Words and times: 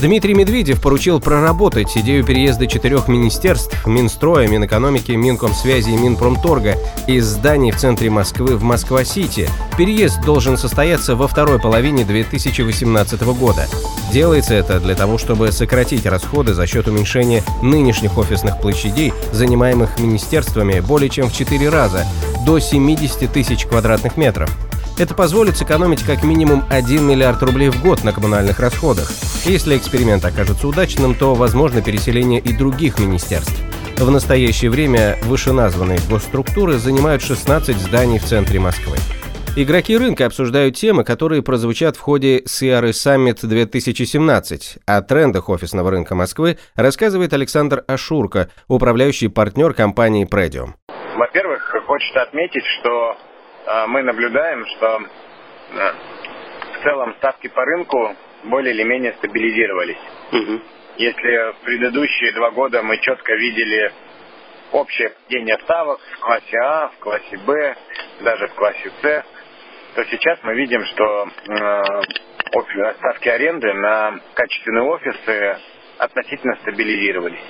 Дмитрий 0.00 0.32
Медведев 0.32 0.80
поручил 0.80 1.20
проработать 1.20 1.94
идею 1.98 2.24
переезда 2.24 2.66
четырех 2.66 3.06
министерств– 3.06 3.76
Минстроя, 3.86 4.48
Минэкономики, 4.48 5.12
Минкомсвязи 5.12 5.90
и 5.90 5.96
Минпромторга 5.96 6.78
из 7.06 7.26
зданий 7.26 7.70
в 7.70 7.76
центре 7.76 8.08
Москвы 8.08 8.56
в 8.56 8.62
Москва-Сити. 8.62 9.50
Переезд 9.76 10.22
должен 10.24 10.56
состояться 10.56 11.16
во 11.16 11.28
второй 11.28 11.60
половине 11.60 12.06
2018 12.06 13.20
года. 13.34 13.68
Делается 14.10 14.54
это 14.54 14.80
для 14.80 14.94
того, 14.94 15.18
чтобы 15.18 15.52
сократить 15.52 16.06
расходы 16.06 16.54
за 16.54 16.66
счет 16.66 16.88
уменьшения 16.88 17.44
нынешних 17.62 18.16
офисных 18.16 18.58
площадей, 18.58 19.12
занимаемых 19.32 20.00
министерствами 20.00 20.80
более 20.80 21.10
чем 21.10 21.28
в 21.28 21.34
4 21.34 21.68
раза, 21.68 22.06
до 22.46 22.58
70 22.58 23.30
тысяч 23.30 23.66
квадратных 23.66 24.16
метров. 24.16 24.50
Это 25.00 25.14
позволит 25.14 25.56
сэкономить 25.56 26.02
как 26.02 26.24
минимум 26.24 26.62
1 26.68 27.02
миллиард 27.02 27.42
рублей 27.42 27.70
в 27.70 27.82
год 27.82 28.04
на 28.04 28.12
коммунальных 28.12 28.60
расходах. 28.60 29.10
Если 29.46 29.78
эксперимент 29.78 30.22
окажется 30.26 30.68
удачным, 30.68 31.14
то 31.14 31.34
возможно 31.34 31.80
переселение 31.80 32.38
и 32.38 32.54
других 32.54 32.98
министерств. 32.98 33.58
В 33.96 34.10
настоящее 34.10 34.70
время 34.70 35.16
вышеназванные 35.22 36.00
госструктуры 36.10 36.74
занимают 36.74 37.22
16 37.22 37.78
зданий 37.78 38.18
в 38.18 38.24
центре 38.24 38.60
Москвы. 38.60 38.98
Игроки 39.56 39.96
рынка 39.96 40.26
обсуждают 40.26 40.76
темы, 40.76 41.02
которые 41.02 41.42
прозвучат 41.42 41.96
в 41.96 42.00
ходе 42.00 42.40
CRE 42.40 42.90
Summit 42.90 43.38
2017. 43.40 44.80
О 44.84 45.00
трендах 45.00 45.48
офисного 45.48 45.90
рынка 45.90 46.14
Москвы 46.14 46.58
рассказывает 46.76 47.32
Александр 47.32 47.84
Ашурко, 47.88 48.50
управляющий 48.68 49.28
партнер 49.28 49.72
компании 49.72 50.28
Predium. 50.30 50.74
Во-первых, 51.16 51.74
хочется 51.86 52.20
отметить, 52.20 52.64
что 52.80 53.16
мы 53.88 54.02
наблюдаем, 54.02 54.64
что 54.66 55.00
а, 55.72 55.94
в 56.78 56.82
целом 56.82 57.14
ставки 57.16 57.48
по 57.48 57.64
рынку 57.64 58.16
более 58.44 58.74
или 58.74 58.82
менее 58.82 59.12
стабилизировались. 59.14 59.98
Угу. 60.32 60.60
Если 60.96 61.52
в 61.52 61.56
предыдущие 61.64 62.32
два 62.32 62.50
года 62.50 62.82
мы 62.82 62.98
четко 62.98 63.34
видели 63.34 63.92
общее 64.72 65.10
падение 65.10 65.58
ставок 65.64 66.00
в 66.00 66.20
классе 66.20 66.58
А, 66.58 66.88
в 66.88 66.98
классе 66.98 67.36
Б, 67.38 67.76
даже 68.20 68.46
в 68.48 68.54
классе 68.54 68.90
С, 69.02 69.24
то 69.94 70.04
сейчас 70.04 70.38
мы 70.42 70.54
видим, 70.54 70.84
что 70.84 71.28
э, 71.48 71.82
ставки 72.98 73.28
аренды 73.28 73.72
на 73.74 74.20
качественные 74.34 74.84
офисы 74.84 75.58
относительно 75.98 76.56
стабилизировались. 76.62 77.40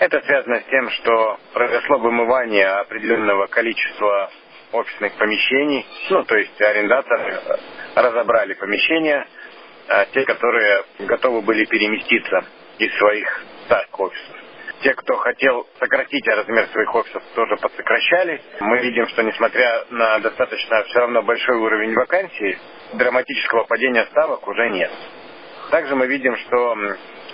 Это 0.00 0.20
связано 0.22 0.60
с 0.60 0.64
тем, 0.64 0.90
что 0.90 1.38
произошло 1.52 1.98
вымывание 1.98 2.66
определенного 2.66 3.46
количества 3.46 4.30
офисных 4.72 5.14
помещений. 5.14 5.86
Ну, 6.10 6.24
то 6.24 6.36
есть 6.36 6.60
арендаторы 6.60 7.40
разобрали 7.94 8.54
помещения, 8.54 9.26
а 9.88 10.04
те, 10.06 10.24
которые 10.24 10.84
готовы 11.00 11.42
были 11.42 11.64
переместиться 11.64 12.44
из 12.78 12.96
своих 12.96 13.44
старых 13.66 14.00
офисов. 14.00 14.36
Те, 14.82 14.94
кто 14.94 15.16
хотел 15.16 15.68
сократить 15.78 16.26
размер 16.26 16.66
своих 16.66 16.92
офисов, 16.92 17.22
тоже 17.36 17.56
подсокращали. 17.56 18.42
Мы 18.60 18.78
видим, 18.80 19.06
что 19.08 19.22
несмотря 19.22 19.84
на 19.90 20.18
достаточно 20.18 20.82
все 20.84 20.98
равно 21.00 21.22
большой 21.22 21.56
уровень 21.56 21.94
вакансий, 21.94 22.58
драматического 22.94 23.64
падения 23.64 24.04
ставок 24.06 24.46
уже 24.48 24.70
нет. 24.70 24.90
Также 25.70 25.94
мы 25.94 26.06
видим, 26.08 26.36
что 26.36 26.76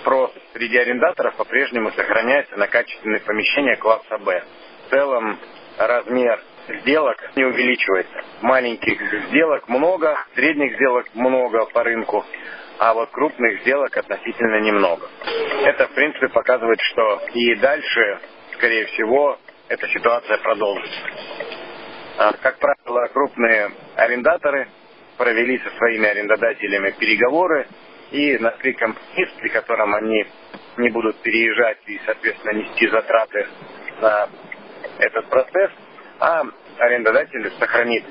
спрос 0.01 0.31
среди 0.53 0.77
арендаторов 0.77 1.35
по-прежнему 1.37 1.91
сохраняется 1.91 2.55
на 2.55 2.67
качественные 2.67 3.21
помещения 3.21 3.77
класса 3.77 4.17
Б. 4.19 4.43
В 4.85 4.89
целом 4.91 5.39
размер 5.77 6.39
сделок 6.81 7.17
не 7.35 7.45
увеличивается. 7.45 8.23
Маленьких 8.41 9.01
сделок 9.29 9.67
много, 9.67 10.17
средних 10.35 10.75
сделок 10.75 11.07
много 11.13 11.65
по 11.65 11.83
рынку, 11.83 12.25
а 12.79 12.93
вот 12.93 13.09
крупных 13.11 13.61
сделок 13.61 13.95
относительно 13.95 14.61
немного. 14.61 15.07
Это, 15.65 15.87
в 15.87 15.91
принципе, 15.93 16.29
показывает, 16.29 16.79
что 16.81 17.21
и 17.33 17.55
дальше, 17.55 18.19
скорее 18.53 18.85
всего, 18.85 19.37
эта 19.67 19.87
ситуация 19.89 20.37
продолжится. 20.37 20.99
А, 22.17 22.33
как 22.33 22.57
правило, 22.59 23.07
крупные 23.13 23.71
арендаторы 23.95 24.67
провели 25.17 25.59
со 25.59 25.69
своими 25.77 26.07
арендодателями 26.07 26.91
переговоры 26.91 27.67
и 28.11 28.37
нашли 28.37 28.73
компромисс, 28.73 29.29
при 29.39 29.49
котором 29.49 29.93
они 29.93 30.25
не 30.77 30.89
будут 30.89 31.17
переезжать 31.21 31.79
и, 31.87 31.99
соответственно, 32.05 32.53
нести 32.53 32.87
затраты 32.87 33.47
на 34.01 34.29
этот 34.99 35.25
процесс– 35.29 35.71
а 36.19 36.43
арендодатель 36.77 37.51
сохранит 37.59 38.03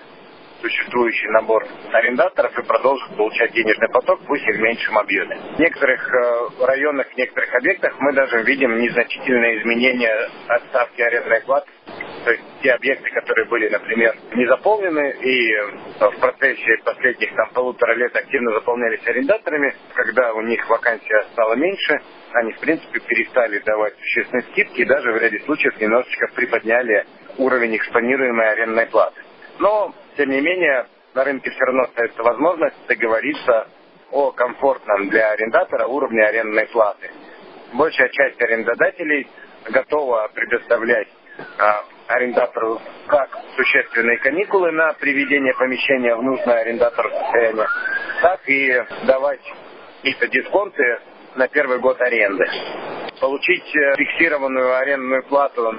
существующий 0.61 1.29
набор 1.29 1.67
арендаторов 1.93 2.59
и 2.59 2.63
продолжит 2.63 3.17
получать 3.17 3.53
денежный 3.53 3.89
поток, 3.91 4.21
пусть 4.27 4.47
и 4.47 4.53
в 4.53 4.61
меньшем 4.61 4.99
объеме. 4.99 5.37
В 5.57 5.59
некоторых 5.59 6.13
э, 6.13 6.65
районах, 6.67 7.09
в 7.09 7.17
некоторых 7.17 7.55
объектах 7.55 7.95
мы 8.01 8.13
даже 8.13 8.43
видим 8.43 8.77
незначительные 8.79 9.61
изменения 9.61 10.29
от 10.49 10.63
ставки 10.65 11.01
арендной 11.01 11.43
платы. 11.43 11.71
То 12.25 12.33
есть 12.33 12.43
те 12.63 12.73
объекты, 12.73 13.09
которые 13.11 13.47
были, 13.47 13.69
например, 13.69 14.15
не 14.35 14.47
заполнены 14.47 15.15
и 15.23 15.55
в 16.01 16.21
процессе 16.21 16.77
последних 16.85 17.35
там 17.35 17.51
полутора 17.55 17.95
лет 17.95 18.15
активно 18.15 18.53
заполнялись 18.53 19.07
арендаторами, 19.07 19.75
когда 19.95 20.35
у 20.35 20.43
них 20.43 20.69
вакансия 20.69 21.25
стала 21.33 21.55
меньше, 21.55 22.01
они 22.33 22.53
в 22.53 22.61
принципе 22.61 23.01
перестали 23.01 23.61
давать 23.61 23.95
существенные 23.99 24.43
скидки 24.51 24.81
и 24.81 24.85
даже 24.85 25.13
в 25.13 25.17
ряде 25.17 25.41
случаев 25.41 25.81
немножечко 25.81 26.27
приподняли 26.35 27.07
уровень 27.39 27.77
экспонируемой 27.77 28.51
арендной 28.53 28.87
платы. 28.87 29.21
Но, 29.59 29.95
тем 30.17 30.31
не 30.31 30.41
менее, 30.41 30.87
на 31.15 31.25
рынке 31.25 31.51
все 31.51 31.65
равно 31.65 31.83
остается 31.85 32.23
возможность 32.23 32.77
договориться 32.87 33.69
о 34.11 34.31
комфортном 34.33 35.09
для 35.09 35.31
арендатора 35.31 35.87
уровне 35.87 36.23
арендной 36.23 36.67
платы. 36.67 37.11
Большая 37.73 38.09
часть 38.09 38.41
арендодателей 38.41 39.29
готова 39.71 40.31
предоставлять 40.35 41.09
а, 41.59 41.85
арендатору 42.09 42.81
как 43.07 43.31
существенные 43.57 44.19
каникулы 44.19 44.73
на 44.73 44.93
приведение 44.95 45.55
помещения 45.55 46.15
в 46.15 46.23
нужное 46.23 46.61
арендатору 46.61 47.11
состояние, 47.11 47.67
так 48.23 48.41
и 48.49 48.83
давать 49.07 49.41
какие-то 49.99 50.29
дисконты 50.29 51.01
на 51.37 51.49
первый 51.49 51.79
год 51.79 52.01
аренды. 52.01 52.45
Получить 53.21 53.75
э, 53.75 53.95
фиксированную 53.97 54.77
арендную 54.77 55.25
плату 55.25 55.75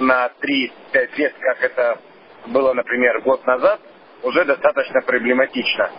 на 0.00 0.30
3-5 0.40 1.16
лет, 1.16 1.34
как 1.38 1.62
это 1.62 1.98
было, 2.46 2.72
например, 2.72 3.20
год 3.20 3.46
назад, 3.46 3.80
уже 4.22 4.44
достаточно 4.44 5.00
проблематично. 5.02 5.90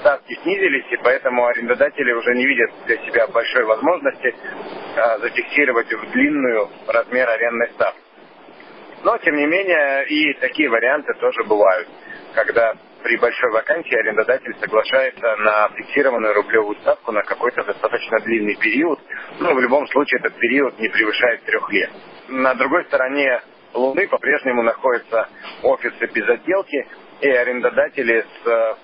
Ставки 0.00 0.34
снизились, 0.42 0.86
и 0.90 0.96
поэтому 0.96 1.46
арендодатели 1.46 2.12
уже 2.12 2.34
не 2.34 2.44
видят 2.44 2.70
для 2.86 2.96
себя 2.98 3.28
большой 3.28 3.64
возможности 3.64 4.34
а, 4.96 5.18
зафиксировать 5.18 5.92
в 5.92 6.10
длинную 6.10 6.68
размер 6.88 7.28
арендной 7.28 7.68
ставки. 7.70 8.00
Но, 9.04 9.18
тем 9.18 9.36
не 9.36 9.46
менее, 9.46 10.06
и 10.06 10.34
такие 10.34 10.68
варианты 10.68 11.12
тоже 11.14 11.44
бывают, 11.44 11.88
когда 12.34 12.74
при 13.02 13.16
большой 13.16 13.50
вакансии 13.50 13.94
арендодатель 13.94 14.54
соглашается 14.60 15.36
на 15.36 15.68
фиксированную 15.70 16.34
рублевую 16.34 16.76
ставку 16.80 17.12
на 17.12 17.22
какой-то 17.22 17.64
достаточно 17.64 18.20
длинный 18.20 18.56
период. 18.56 18.98
Ну, 19.40 19.54
в 19.54 19.60
любом 19.60 19.86
случае, 19.88 20.20
этот 20.20 20.34
период 20.38 20.78
не 20.78 20.88
превышает 20.88 21.42
трех 21.44 21.70
лет. 21.72 21.90
На 22.28 22.54
другой 22.54 22.84
стороне 22.86 23.42
Луны 23.74 24.06
по-прежнему 24.06 24.62
находятся 24.62 25.28
офисы 25.62 26.06
без 26.12 26.28
отделки 26.28 26.86
и 27.20 27.28
арендодатели 27.28 28.22
с 28.22 28.46
э, 28.46 28.74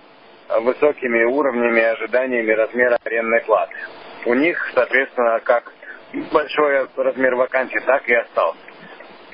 высокими 0.60 1.24
уровнями 1.24 1.82
ожиданиями 1.82 2.52
размера 2.52 2.98
арендной 3.04 3.42
платы. 3.42 3.74
У 4.24 4.34
них, 4.34 4.58
соответственно, 4.74 5.40
как 5.40 5.72
большой 6.32 6.88
размер 6.96 7.34
вакансий, 7.34 7.80
так 7.80 8.08
и 8.08 8.14
остался. 8.14 8.60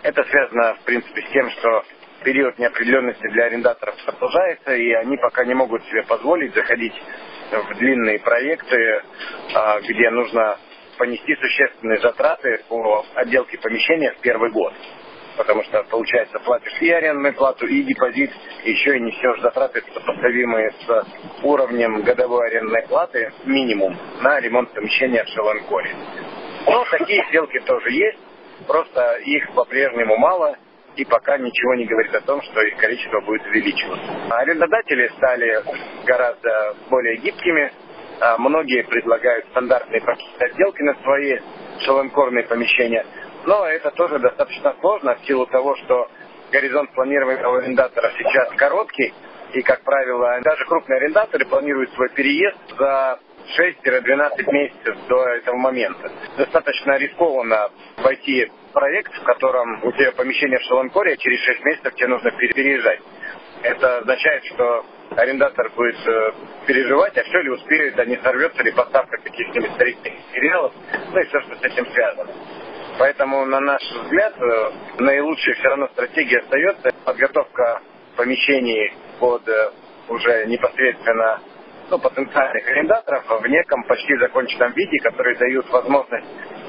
Это 0.03 0.23
связано, 0.25 0.75
в 0.75 0.85
принципе, 0.85 1.23
с 1.23 1.31
тем, 1.31 1.51
что 1.51 1.85
период 2.25 2.59
неопределенности 2.59 3.27
для 3.29 3.45
арендаторов 3.45 3.95
продолжается, 4.05 4.75
и 4.75 4.93
они 4.93 5.17
пока 5.19 5.45
не 5.45 5.55
могут 5.55 5.85
себе 5.85 6.03
позволить 6.05 6.55
заходить 6.55 6.95
в 7.53 7.75
длинные 7.79 8.19
проекты, 8.19 9.03
а, 9.55 9.81
где 9.81 10.11
нужно 10.11 10.59
понести 10.99 11.37
существенные 11.37 12.01
затраты 12.01 12.63
по 12.69 13.05
отделке 13.15 13.59
помещения 13.59 14.13
в 14.13 14.21
первый 14.21 14.51
год. 14.51 14.73
Потому 15.37 15.65
что, 15.65 15.83
получается, 15.85 16.39
платишь 16.41 16.81
и 16.81 16.91
арендную 16.91 17.35
плату, 17.35 17.67
и 17.67 17.83
депозит, 17.83 18.31
еще 18.65 18.97
и 18.97 19.01
несешь 19.01 19.41
затраты, 19.41 19.83
сопоставимые 19.93 20.71
с 20.71 21.07
уровнем 21.43 22.03
годовой 22.03 22.49
арендной 22.49 22.87
платы, 22.89 23.33
минимум, 23.45 23.97
на 24.23 24.41
ремонт 24.41 24.73
помещения 24.73 25.25
в 25.25 25.29
Шеланкоре. 25.29 25.91
Но 26.67 26.85
такие 26.91 27.25
сделки 27.29 27.59
тоже 27.61 27.91
есть. 27.91 28.19
Просто 28.69 29.17
их 29.25 29.53
по-прежнему 29.55 30.17
мало, 30.17 30.57
и 30.97 31.05
пока 31.05 31.39
ничего 31.39 31.75
не 31.75 31.87
говорит 31.87 32.15
о 32.15 32.21
том, 32.21 32.41
что 32.43 32.61
их 32.63 32.77
количество 32.77 33.21
будет 33.21 33.45
увеличиваться. 33.47 34.05
Арендодатели 34.31 35.09
стали 35.17 35.63
гораздо 36.05 36.77
более 36.89 37.17
гибкими, 37.17 37.73
а, 38.21 38.39
многие 38.39 38.83
предлагают 38.85 39.47
стандартные 39.51 40.01
пакеты 40.01 40.45
отделки 40.45 40.83
на 40.83 40.95
свои 41.03 41.39
шаланкорные 41.81 42.45
помещения, 42.45 43.05
но 43.45 43.67
это 43.67 43.91
тоже 43.91 44.19
достаточно 44.19 44.75
сложно 44.81 45.17
в 45.17 45.27
силу 45.27 45.47
того, 45.47 45.77
что 45.77 46.09
горизонт 46.53 46.93
планирования 46.93 47.45
арендатора 47.45 48.13
сейчас 48.17 48.51
короткий, 48.57 49.13
и, 49.53 49.63
как 49.63 49.83
правило, 49.83 50.41
даже 50.43 50.65
крупные 50.65 50.99
арендаторы 50.99 51.45
планируют 51.47 51.93
свой 51.95 52.09
переезд 52.11 52.59
за 52.79 53.19
6-12 53.59 54.53
месяцев 54.53 54.97
до 55.09 55.29
этого 55.29 55.57
момента. 55.57 56.11
Достаточно 56.37 56.97
рискованно 56.97 57.71
войти 57.99 58.51
проект, 58.75 59.15
в 59.15 59.23
котором 59.23 59.83
у 59.85 59.93
тебя 59.93 60.13
помещение 60.13 60.59
в 60.59 60.63
Шаланкоре, 60.63 61.15
а 61.15 61.17
через 61.17 61.41
6 61.41 61.65
месяцев 61.65 61.95
тебе 61.95 62.09
нужно 62.09 62.31
переезжать. 62.33 63.01
Это 63.63 63.99
означает, 63.99 64.45
что 64.45 64.85
арендатор 65.17 65.71
будет 65.71 65.97
э, 66.07 66.33
переживать, 66.67 67.17
а 67.17 67.23
все 67.23 67.41
ли 67.41 67.51
успеет, 67.51 67.99
а 67.99 68.05
не 68.05 68.17
сорвется 68.19 68.63
ли 68.63 68.73
поставка 68.73 69.17
каких-нибудь 69.19 69.73
старительных 69.73 70.13
материалов, 70.27 70.73
ну 71.13 71.21
и 71.21 71.25
все, 71.25 71.41
что 71.41 71.57
с 71.57 71.63
этим 71.63 71.87
связано. 71.87 72.31
Поэтому, 72.99 73.47
на 73.47 73.61
наш 73.61 73.83
взгляд, 73.83 74.35
э, 74.37 74.71
наилучшей 74.99 75.55
все 75.55 75.69
равно 75.69 75.89
стратегия 75.89 76.41
остается 76.41 76.91
подготовка 77.05 77.81
помещений 78.17 78.93
под 79.19 79.49
э, 79.49 79.71
уже 80.09 80.47
непосредственно 80.47 81.41
ну, 81.91 81.99
потенциальных 81.99 82.69
арендаторов 82.69 83.25
в 83.41 83.47
неком 83.47 83.85
почти 83.85 84.17
законченном 84.17 84.73
виде, 84.73 84.99
которые 84.99 85.37
дают 85.37 85.69
возможность 85.71 86.27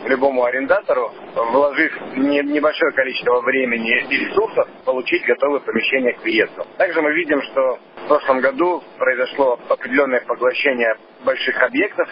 любому 0.07 0.44
арендатору, 0.44 1.12
вложив 1.36 1.92
не, 2.16 2.42
небольшое 2.44 2.92
количество 2.94 3.42
времени 3.42 4.06
и 4.10 4.18
ресурсов, 4.18 4.68
получить 4.86 5.25
готовое 5.25 5.60
помещение 5.60 6.13
к 6.13 6.24
въезду. 6.24 6.66
Также 6.78 7.02
мы 7.02 7.13
видим, 7.13 7.42
что 7.42 7.80
в 8.06 8.07
прошлом 8.07 8.40
году 8.42 8.84
произошло 8.98 9.60
определенное 9.69 10.22
поглощение 10.22 10.96
больших 11.24 11.62
объектов, 11.62 12.07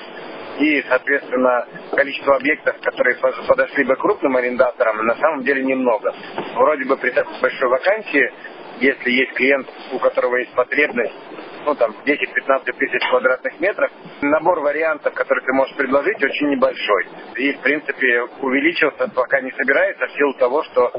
и, 0.59 0.83
соответственно, 0.87 1.67
количество 1.95 2.35
объектов, 2.35 2.75
которые 2.81 3.17
подошли 3.47 3.83
бы 3.85 3.95
крупным 3.95 4.35
арендаторам, 4.37 5.05
на 5.05 5.15
самом 5.15 5.43
деле 5.43 5.63
немного. 5.63 6.13
Вроде 6.55 6.85
бы 6.85 6.97
при 6.97 7.09
такой 7.09 7.33
большой 7.41 7.69
вакансии, 7.69 8.31
если 8.79 9.11
есть 9.11 9.33
клиент, 9.33 9.67
у 9.91 9.99
которого 9.99 10.37
есть 10.37 10.53
потребность 10.53 11.13
ну, 11.65 11.75
там, 11.75 11.91
10-15 12.05 12.73
тысяч 12.73 13.09
квадратных 13.09 13.59
метров, 13.59 13.91
набор 14.21 14.59
вариантов, 14.59 15.13
которые 15.13 15.45
ты 15.45 15.53
можешь 15.53 15.75
предложить, 15.75 16.23
очень 16.23 16.49
небольшой. 16.49 17.07
И, 17.37 17.53
в 17.53 17.61
принципе, 17.61 18.21
увеличился 18.41 19.07
пока 19.13 19.41
не 19.41 19.51
собирается 19.51 20.07
в 20.07 20.11
силу 20.11 20.33
того, 20.35 20.63
что, 20.63 20.91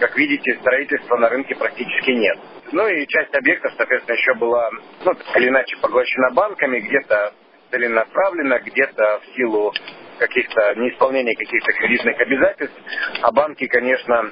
как 0.00 0.16
видите, 0.16 0.56
строительства 0.60 1.16
на 1.16 1.28
рынке 1.28 1.54
практически 1.54 2.10
нет. 2.10 2.38
Ну 2.72 2.86
и 2.86 3.06
часть 3.06 3.34
объектов, 3.34 3.72
соответственно, 3.76 4.16
еще 4.16 4.34
была, 4.34 4.70
ну, 5.04 5.14
так 5.14 5.36
или 5.36 5.48
иначе, 5.48 5.76
поглощена 5.80 6.30
банками, 6.32 6.80
где-то 6.80 7.32
целенаправленно, 7.70 8.60
где-то 8.60 9.20
в 9.20 9.36
силу 9.36 9.72
каких-то 10.18 10.74
неисполнения 10.74 11.34
каких-то 11.34 11.72
кредитных 11.72 12.20
обязательств. 12.20 12.78
А 13.22 13.32
банки, 13.32 13.66
конечно, 13.66 14.30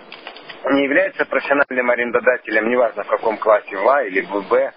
не 0.70 0.84
являются 0.84 1.24
профессиональным 1.24 1.90
арендодателем, 1.90 2.68
неважно 2.68 3.04
в 3.04 3.08
каком 3.08 3.38
классе, 3.38 3.76
в 3.76 3.88
А 3.88 4.04
или 4.04 4.20
в 4.20 4.48
Б. 4.48 4.72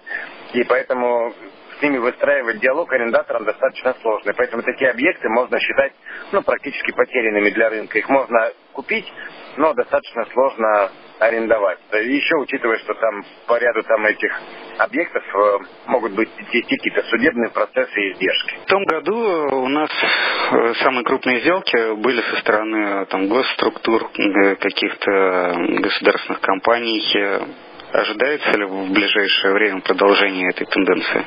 И 0.52 0.64
поэтому 0.64 1.32
с 1.78 1.82
ними 1.82 1.98
выстраивать 1.98 2.60
диалог 2.60 2.92
арендаторам 2.92 3.44
достаточно 3.44 3.94
сложно. 4.02 4.32
Поэтому 4.36 4.62
такие 4.62 4.90
объекты 4.90 5.28
можно 5.28 5.58
считать 5.58 5.92
ну, 6.30 6.42
практически 6.42 6.92
потерянными 6.92 7.50
для 7.50 7.70
рынка. 7.70 7.98
Их 7.98 8.08
можно 8.08 8.52
купить, 8.72 9.10
но 9.56 9.74
достаточно 9.74 10.24
сложно 10.26 10.90
арендовать. 11.18 11.78
еще 11.92 12.36
учитывая, 12.36 12.78
что 12.78 12.94
там 12.94 13.24
по 13.46 13.58
ряду 13.58 13.82
там 13.82 14.04
этих 14.06 14.32
объектов 14.78 15.22
э, 15.22 15.58
могут 15.86 16.12
быть 16.12 16.28
какие-то 16.36 17.02
судебные 17.04 17.50
процессы 17.50 18.00
и 18.00 18.12
издержки. 18.12 18.56
В 18.64 18.66
том 18.66 18.84
году 18.84 19.56
у 19.62 19.68
нас 19.68 19.90
э, 19.90 20.74
самые 20.82 21.04
крупные 21.04 21.40
сделки 21.40 21.94
были 21.96 22.20
со 22.20 22.36
стороны 22.40 23.06
там, 23.06 23.28
госструктур, 23.28 24.10
э, 24.18 24.56
каких-то 24.56 25.54
государственных 25.80 26.40
компаний. 26.40 27.46
Ожидается 27.92 28.50
ли 28.52 28.64
в 28.64 28.90
ближайшее 28.90 29.52
время 29.52 29.82
продолжение 29.82 30.48
этой 30.48 30.66
тенденции? 30.66 31.26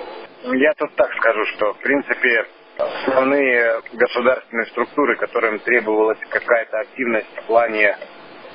Я 0.57 0.73
тут 0.73 0.95
так 0.95 1.13
скажу, 1.13 1.45
что 1.55 1.73
в 1.73 1.79
принципе 1.79 2.45
основные 2.77 3.81
государственные 3.93 4.65
структуры, 4.67 5.15
которым 5.17 5.59
требовалась 5.59 6.17
какая-то 6.27 6.79
активность 6.79 7.27
в 7.37 7.43
плане 7.43 7.95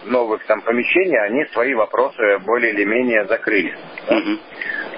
новых 0.06 0.44
там 0.46 0.60
помещений, 0.62 1.18
они 1.20 1.44
свои 1.52 1.72
вопросы 1.74 2.38
более 2.40 2.72
или 2.72 2.84
менее 2.84 3.26
закрыли. 3.26 3.76
Да? 4.08 4.22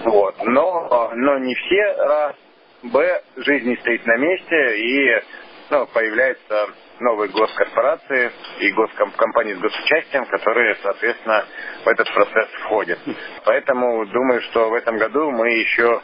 Вот. 0.05 0.35
Но, 0.45 1.13
но 1.15 1.39
не 1.39 1.55
все, 1.55 1.95
раз. 1.99 2.37
Б, 2.83 3.23
жизнь 3.37 3.69
не 3.69 3.77
стоит 3.77 4.07
на 4.07 4.17
месте, 4.17 4.79
и 4.79 5.23
ну, 5.71 5.87
появляются 5.93 6.69
новые 7.01 7.31
госкорпорации 7.31 8.31
и 8.61 8.71
госкомпании 8.71 9.55
с 9.55 9.59
госучастием, 9.59 10.25
которые, 10.27 10.77
соответственно, 10.83 11.45
в 11.85 11.89
этот 11.89 12.13
процесс 12.13 12.49
входят. 12.65 12.99
Поэтому 13.45 14.07
думаю, 14.07 14.41
что 14.43 14.71
в 14.71 14.75
этом 14.75 14.99
году 14.99 15.31
мы 15.31 15.51
еще 15.51 16.01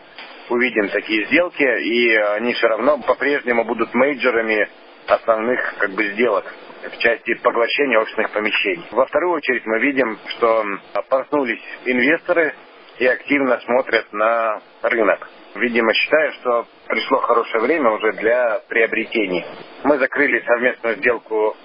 увидим 0.49 0.89
такие 0.89 1.27
сделки, 1.27 1.63
и 1.63 2.15
они 2.37 2.55
все 2.55 2.69
равно 2.69 2.99
по-прежнему 2.99 3.65
будут 3.65 3.93
мейджерами 3.95 4.69
основных 5.07 5.75
как 5.79 5.91
бы 5.93 6.05
сделок 6.13 6.45
в 6.83 6.99
части 6.99 7.35
поглощения 7.35 7.99
офисных 7.99 8.31
помещений. 8.31 8.85
Во 8.91 9.07
вторую 9.07 9.33
очередь 9.33 9.67
мы 9.67 9.81
видим, 9.81 10.19
что 10.37 10.65
проснулись 11.09 11.63
инвесторы 11.85 12.55
и 12.99 13.07
активно 13.07 13.61
смотрят 13.61 14.13
на 14.13 14.61
рынок. 14.83 15.29
Видимо, 15.55 15.93
считаю, 15.95 16.33
что 16.33 16.67
пришло 16.89 17.19
хорошее 17.19 17.63
время 17.63 17.91
уже 17.91 18.13
для 18.13 18.61
приобретений. 18.69 19.45
Мы 19.85 19.99
закрыли 19.99 20.41
совместную 20.45 20.97
сделку 20.97 21.57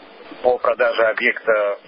по 0.41 0.57
продаже 0.57 1.03
объекта 1.03 1.79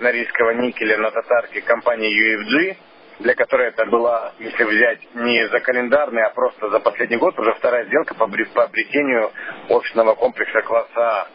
норильского 0.00 0.50
никеля 0.50 0.98
на 0.98 1.10
татарке 1.10 1.60
компании 1.62 2.10
UFG, 2.10 2.76
для 3.20 3.34
которой 3.34 3.68
это 3.68 3.86
была, 3.86 4.32
если 4.38 4.64
взять 4.64 5.00
не 5.14 5.48
за 5.48 5.60
календарный, 5.60 6.22
а 6.22 6.30
просто 6.30 6.68
за 6.68 6.80
последний 6.80 7.16
год, 7.16 7.38
уже 7.38 7.54
вторая 7.54 7.86
сделка 7.86 8.14
по 8.14 8.28
приобретению 8.28 9.30
офисного 9.68 10.14
комплекса 10.14 10.62
класса 10.62 10.90
А. 10.96 11.28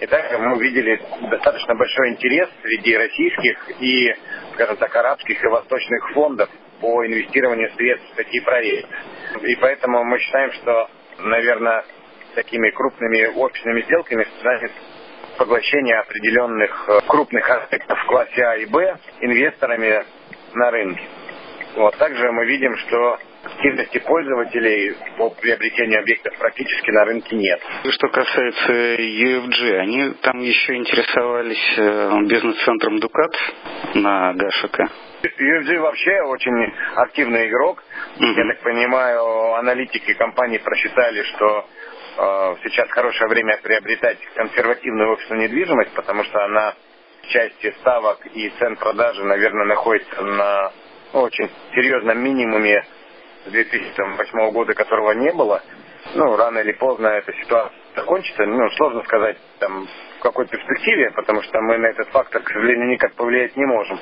И 0.00 0.06
также 0.06 0.38
мы 0.38 0.56
увидели 0.56 1.00
достаточно 1.30 1.74
большой 1.76 2.10
интерес 2.10 2.48
среди 2.62 2.96
российских 2.96 3.80
и, 3.80 4.14
скажем 4.54 4.76
так, 4.76 4.94
арабских 4.94 5.42
и 5.42 5.46
восточных 5.46 6.12
фондов 6.12 6.50
по 6.84 7.06
инвестированию 7.06 7.70
средств 7.76 8.12
в 8.12 8.16
такие 8.16 8.42
проекты. 8.42 8.94
И 9.42 9.56
поэтому 9.56 10.04
мы 10.04 10.18
считаем, 10.18 10.52
что, 10.52 10.90
наверное, 11.18 11.82
такими 12.34 12.68
крупными 12.70 13.24
офисными 13.38 13.80
сделками 13.82 14.26
станет 14.40 14.70
поглощение 15.38 15.98
определенных 16.00 16.88
э, 16.88 17.00
крупных 17.06 17.48
аспектов 17.48 17.98
в 17.98 18.06
классе 18.06 18.42
А 18.44 18.56
и 18.56 18.66
Б 18.66 18.98
инвесторами 19.22 20.04
на 20.52 20.70
рынке. 20.70 21.02
Вот. 21.76 21.96
Также 21.96 22.30
мы 22.32 22.44
видим, 22.44 22.76
что 22.76 23.18
активности 23.44 23.98
пользователей 23.98 24.94
по 25.16 25.30
приобретению 25.30 26.00
объектов 26.00 26.36
практически 26.38 26.90
на 26.90 27.04
рынке 27.06 27.34
нет. 27.34 27.60
Что 27.88 28.08
касается 28.08 28.72
UFG, 28.72 29.78
они 29.78 30.10
там 30.20 30.38
еще 30.40 30.74
интересовались 30.74 31.78
э, 31.78 32.20
бизнес-центром 32.26 33.00
Дукат 33.00 33.32
на 33.94 34.34
Гашика. 34.34 34.90
UFG 35.28 35.80
вообще 35.80 36.20
очень 36.22 36.72
активный 36.96 37.48
игрок. 37.48 37.82
Mm-hmm. 38.18 38.34
Я 38.34 38.54
так 38.54 38.62
понимаю, 38.62 39.54
аналитики 39.54 40.14
компании 40.14 40.58
просчитали, 40.58 41.22
что 41.22 41.66
э, 42.18 42.56
сейчас 42.64 42.90
хорошее 42.90 43.28
время 43.28 43.58
приобретать 43.62 44.18
консервативную 44.34 45.12
офисную 45.12 45.42
недвижимость, 45.42 45.92
потому 45.94 46.24
что 46.24 46.44
она 46.44 46.74
в 47.22 47.28
части 47.28 47.74
ставок 47.80 48.18
и 48.34 48.50
цен 48.58 48.76
продажи, 48.76 49.24
наверное, 49.24 49.66
находится 49.66 50.22
на 50.22 50.72
очень 51.12 51.50
серьезном 51.74 52.22
минимуме 52.22 52.84
2008 53.46 54.50
года, 54.52 54.74
которого 54.74 55.12
не 55.12 55.32
было. 55.32 55.62
Ну, 56.14 56.36
рано 56.36 56.58
или 56.58 56.72
поздно 56.72 57.08
эта 57.08 57.32
ситуация 57.32 57.72
закончится. 57.96 58.44
Ну, 58.44 58.70
сложно 58.72 59.02
сказать, 59.04 59.36
там, 59.58 59.88
в 60.18 60.22
какой 60.22 60.46
перспективе, 60.46 61.10
потому 61.12 61.42
что 61.42 61.60
мы 61.60 61.78
на 61.78 61.86
этот 61.86 62.08
фактор, 62.08 62.42
к 62.42 62.48
сожалению, 62.48 62.88
никак 62.88 63.14
повлиять 63.14 63.56
не 63.56 63.64
можем. 63.64 63.98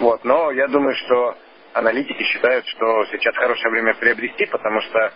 Вот, 0.00 0.24
но 0.24 0.50
я 0.50 0.68
думаю, 0.68 0.94
что 0.94 1.36
аналитики 1.72 2.22
считают, 2.22 2.66
что 2.66 3.06
сейчас 3.06 3.34
хорошее 3.36 3.70
время 3.70 3.94
приобрести, 3.94 4.46
потому 4.46 4.80
что 4.82 5.12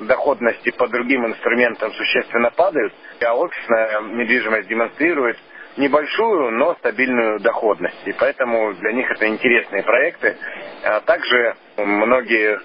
доходности 0.00 0.70
по 0.70 0.86
другим 0.88 1.26
инструментам 1.26 1.92
существенно 1.92 2.50
падают, 2.50 2.92
а 3.24 3.34
офисная 3.34 4.00
недвижимость 4.00 4.68
демонстрирует 4.68 5.38
небольшую, 5.76 6.50
но 6.52 6.74
стабильную 6.76 7.40
доходность. 7.40 8.06
И 8.06 8.12
поэтому 8.12 8.74
для 8.74 8.92
них 8.92 9.10
это 9.10 9.26
интересные 9.28 9.82
проекты. 9.82 10.36
А 10.84 11.00
также 11.00 11.56
многие 11.76 12.58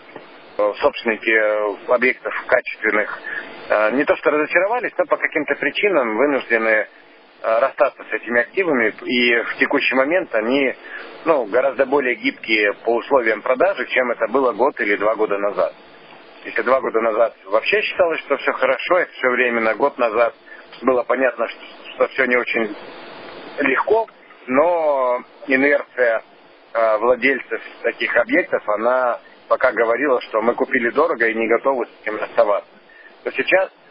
э, 0.58 0.74
собственники 0.82 1.92
объектов 1.92 2.34
качественных 2.48 3.20
э, 3.70 3.92
не 3.92 4.04
то 4.04 4.16
что 4.18 4.32
разочаровались, 4.32 4.94
но 4.98 5.06
по 5.06 5.18
каким-то 5.18 5.56
причинам 5.56 6.18
вынуждены 6.18 6.88
расстаться 7.44 8.04
с 8.10 8.14
этими 8.14 8.42
активами, 8.42 8.94
и 9.04 9.42
в 9.44 9.58
текущий 9.58 9.96
момент 9.96 10.34
они 10.34 10.74
ну, 11.26 11.46
гораздо 11.46 11.86
более 11.86 12.16
гибкие 12.16 12.74
по 12.86 12.96
условиям 12.96 13.42
продажи, 13.42 13.86
чем 13.88 14.12
это 14.12 14.28
было 14.28 14.54
год 14.54 14.80
или 14.80 14.96
два 14.96 15.16
года 15.16 15.38
назад. 15.38 15.74
Если 16.46 16.62
два 16.62 16.82
года 16.82 17.00
назад 17.02 17.36
вообще 17.46 17.82
считалось, 17.82 18.20
что 18.22 18.38
все 18.38 18.52
хорошо, 18.54 18.98
это 18.98 19.12
все 19.14 19.30
временно, 19.30 19.76
год 19.76 19.98
назад 19.98 20.34
было 20.82 21.04
понятно, 21.04 21.48
что, 21.48 21.62
что 21.96 22.08
все 22.10 22.26
не 22.26 22.36
очень 22.38 22.76
легко, 23.60 24.08
но 24.48 25.22
инерция 25.48 26.24
э, 26.74 26.98
владельцев 26.98 27.62
таких 27.84 28.16
объектов, 28.18 28.68
она 28.68 29.20
пока 29.48 29.72
говорила, 29.72 30.20
что 30.22 30.42
мы 30.42 30.56
купили 30.56 30.90
дорого 30.90 31.28
и 31.28 31.34
не 31.34 31.48
готовы 31.48 31.86
с 31.86 32.02
этим 32.02 32.18
расставаться. 32.18 32.72
То 33.24 33.32
сейчас 33.32 33.70
э, 33.70 33.83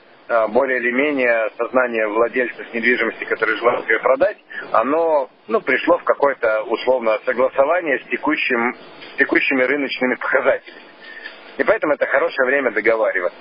более 0.49 0.79
или 0.79 0.91
менее 0.91 1.51
сознание 1.57 2.07
владельцев 2.09 2.73
недвижимости, 2.73 3.25
которые 3.25 3.57
желают 3.59 3.89
ее 3.89 3.99
продать, 4.01 4.39
оно 4.73 5.29
ну, 5.49 5.61
пришло 5.61 5.99
в 5.99 6.05
какое-то 6.05 6.63
условно 6.63 7.19
согласование 7.25 7.99
с, 8.01 8.09
текущим, 8.09 8.75
с 9.15 9.19
текущими 9.19 9.63
рыночными 9.63 10.15
показателями. 10.17 10.81
И 11.59 11.65
поэтому 11.65 11.95
это 11.95 12.07
хорошее 12.07 12.47
время 12.47 12.73
договариваться. 12.73 13.41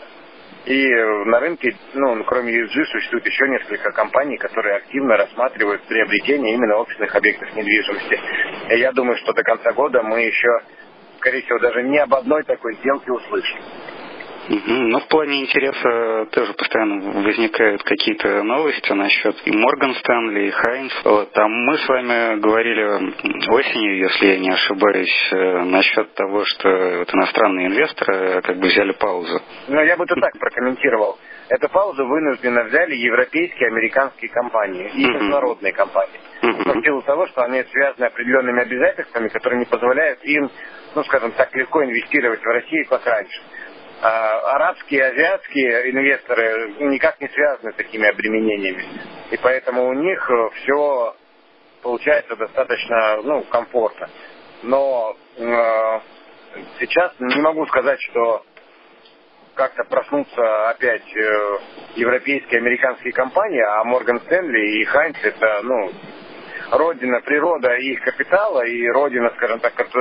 И 0.66 0.88
на 1.26 1.40
рынке, 1.40 1.76
ну, 1.96 2.24
кроме 2.26 2.54
USG, 2.54 2.86
существует 2.86 3.26
еще 3.26 3.48
несколько 3.48 3.92
компаний, 3.92 4.38
которые 4.38 4.76
активно 4.76 5.18
рассматривают 5.18 5.82
приобретение 5.88 6.54
именно 6.54 6.76
офисных 6.78 7.16
объектов 7.16 7.56
недвижимости. 7.56 8.20
И 8.70 8.78
я 8.78 8.92
думаю, 8.92 9.18
что 9.18 9.34
до 9.34 9.42
конца 9.44 9.72
года 9.72 10.04
мы 10.04 10.22
еще, 10.22 10.50
скорее 11.18 11.42
всего, 11.42 11.58
даже 11.60 11.82
ни 11.84 11.98
об 11.98 12.14
одной 12.14 12.44
такой 12.44 12.76
сделке 12.76 13.12
услышим. 13.12 13.60
Ну, 14.50 15.00
в 15.00 15.08
плане 15.08 15.44
интереса 15.44 16.26
тоже 16.32 16.54
постоянно 16.54 17.22
возникают 17.22 17.84
какие-то 17.84 18.44
новости 18.44 18.92
насчет 18.92 19.36
и 19.46 19.52
Морган 19.52 19.94
Стэнли, 19.96 20.48
и 20.48 20.52
Хайнс. 20.52 20.94
Вот, 21.04 21.32
там 21.32 21.52
мы 21.52 21.78
с 21.78 21.88
вами 21.88 22.40
говорили 22.40 23.50
осенью, 23.50 23.98
если 24.00 24.26
я 24.26 24.40
не 24.40 24.50
ошибаюсь, 24.50 25.30
э, 25.32 25.64
насчет 25.64 26.14
того, 26.16 26.44
что 26.46 26.70
вот 27.00 27.14
иностранные 27.14 27.68
инвесторы 27.68 28.16
э, 28.16 28.42
как 28.42 28.58
бы 28.58 28.68
взяли 28.68 28.94
паузу. 28.94 29.42
Ну, 29.68 29.82
я 29.82 29.96
бы 29.96 30.06
это 30.06 30.16
так 30.16 30.38
прокомментировал. 30.40 31.18
Эту 31.50 31.70
паузу 31.70 32.06
вынужденно 32.06 32.64
взяли 32.64 32.96
европейские, 32.96 33.68
американские 33.68 34.32
компании 34.32 34.90
и 34.94 35.06
международные 35.06 35.74
компании. 35.74 36.20
Uh-huh. 36.42 36.80
В 36.80 36.84
силу 36.84 37.02
того, 37.02 37.28
что 37.28 37.44
они 37.44 37.64
связаны 37.72 38.06
определенными 38.06 38.62
обязательствами, 38.62 39.28
которые 39.28 39.60
не 39.60 39.66
позволяют 39.66 40.24
им, 40.24 40.50
ну, 40.96 41.04
скажем 41.04 41.32
так, 41.34 41.54
легко 41.56 41.84
инвестировать 41.84 42.42
в 42.42 42.46
Россию, 42.46 42.86
как 42.88 43.06
раньше. 43.06 43.42
А, 44.04 44.56
арабские, 44.56 45.06
азиатские 45.06 45.92
инвесторы 45.92 46.74
никак 46.80 47.22
не 47.22 47.28
связаны 47.28 47.72
с 47.74 47.76
такими 47.76 48.10
обременениями. 48.10 48.84
И 49.30 49.38
поэтому 49.38 49.88
у 49.88 49.94
них 49.94 50.28
э, 50.28 50.50
все 50.56 51.16
получается 51.84 52.36
достаточно 52.36 53.18
ну, 53.22 53.44
комфортно. 53.44 54.10
Но 54.64 55.16
э, 55.38 56.00
сейчас 56.80 57.14
не 57.20 57.42
могу 57.42 57.68
сказать, 57.68 58.02
что 58.10 58.44
как-то 59.54 59.84
проснутся 59.84 60.70
опять 60.72 61.06
э, 61.16 61.58
европейские, 61.98 62.60
американские 62.60 63.14
компании, 63.14 63.62
а 63.62 63.84
Морган 63.84 64.20
Стэнли 64.22 64.80
и 64.80 64.86
Хайнц 64.86 65.18
это, 65.22 65.60
ну, 65.62 65.92
родина, 66.72 67.22
природа 67.22 67.76
их 67.76 68.02
капитала 68.02 68.66
и 68.66 68.88
родина, 68.88 69.32
скажем 69.36 69.60
так, 69.60 69.80
это, 69.80 70.00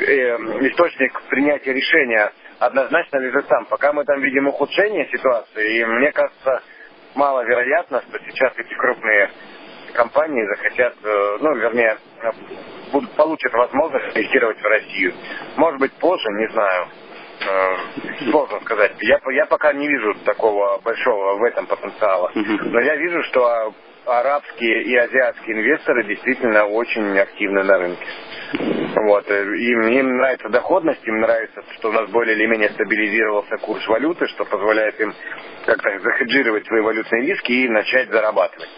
э, 0.00 0.36
источник 0.68 1.18
принятия 1.30 1.72
решения 1.72 2.30
однозначно 2.66 3.18
лежит 3.18 3.46
там. 3.48 3.66
Пока 3.66 3.92
мы 3.92 4.04
там 4.04 4.20
видим 4.20 4.48
ухудшение 4.48 5.08
ситуации, 5.10 5.78
и 5.78 5.84
мне 5.84 6.12
кажется, 6.12 6.62
маловероятно, 7.14 8.02
что 8.02 8.18
сейчас 8.20 8.52
эти 8.56 8.74
крупные 8.74 9.30
компании 9.94 10.44
захотят, 10.46 10.94
э, 11.02 11.36
ну, 11.40 11.54
вернее, 11.56 11.98
будут, 12.92 13.10
получат 13.12 13.52
возможность 13.52 14.16
инвестировать 14.16 14.60
в 14.60 14.64
Россию. 14.64 15.12
Может 15.56 15.80
быть, 15.80 15.92
позже, 15.94 16.28
не 16.30 16.48
знаю. 16.48 16.86
Э, 17.44 18.30
сложно 18.30 18.60
сказать. 18.60 18.92
Я, 19.00 19.18
я 19.32 19.46
пока 19.46 19.72
не 19.72 19.88
вижу 19.88 20.14
такого 20.24 20.78
большого 20.78 21.38
в 21.38 21.42
этом 21.44 21.66
потенциала. 21.66 22.30
Но 22.34 22.80
я 22.80 22.96
вижу, 22.96 23.22
что 23.24 23.74
арабские 24.06 24.82
и 24.84 24.96
азиатские 24.96 25.56
инвесторы 25.56 26.04
действительно 26.04 26.64
очень 26.66 27.18
активны 27.18 27.62
на 27.64 27.78
рынке. 27.78 28.06
Вот. 28.94 29.30
Э, 29.30 29.42
им, 29.56 29.82
им 29.82 30.16
нравится 30.16 30.48
доходность, 30.48 31.06
им 31.06 31.20
нравится, 31.20 31.62
что 31.76 31.88
у 31.90 31.92
нас 31.92 32.10
более 32.10 32.36
или 32.36 32.46
менее 32.46 32.70
стабилизировался 32.70 33.56
курс 33.58 33.86
валюты, 33.88 34.26
что 34.28 34.44
позволяет 34.44 35.00
им 35.00 35.14
как-то 35.66 35.98
захеджировать 36.00 36.66
свои 36.66 36.80
валютные 36.80 37.26
риски 37.26 37.52
и 37.52 37.68
начать 37.68 38.10
зарабатывать. 38.10 38.68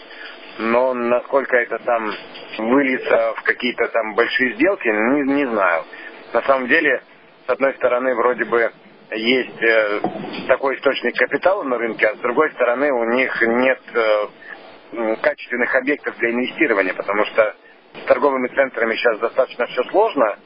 Но 0.59 0.95
насколько 0.95 1.57
это 1.57 1.79
там 1.79 2.13
выльется 2.59 3.35
в 3.37 3.43
какие-то 3.43 3.89
там 3.89 4.15
большие 4.15 4.55
сделки, 4.55 4.87
не, 4.87 5.35
не 5.35 5.47
знаю. 5.47 5.85
На 6.33 6.43
самом 6.43 6.69
деле, 6.69 7.03
с 7.47 7.51
одной 7.51 7.75
стороны, 7.75 8.15
вроде 8.15 8.45
бы 8.45 8.71
есть 9.13 9.63
э, 9.63 10.01
такой 10.49 10.77
источник 10.77 11.17
капитала 11.17 11.63
на 11.65 11.77
рынке, 11.77 12.07
а 12.07 12.15
с 12.15 12.19
другой 12.19 12.53
стороны 12.53 12.93
у 12.93 13.05
них 13.11 13.43
нет 13.43 13.81
э, 13.95 15.17
качественных 15.23 15.75
объектов 15.75 16.17
для 16.19 16.31
инвестирования, 16.31 16.95
потому 16.95 17.25
что 17.27 17.55
с 18.03 18.07
торговыми 18.07 18.49
центрами 18.49 18.95
сейчас 18.97 19.19
достаточно 19.19 19.67
все 19.67 19.83
сложно, 19.85 20.37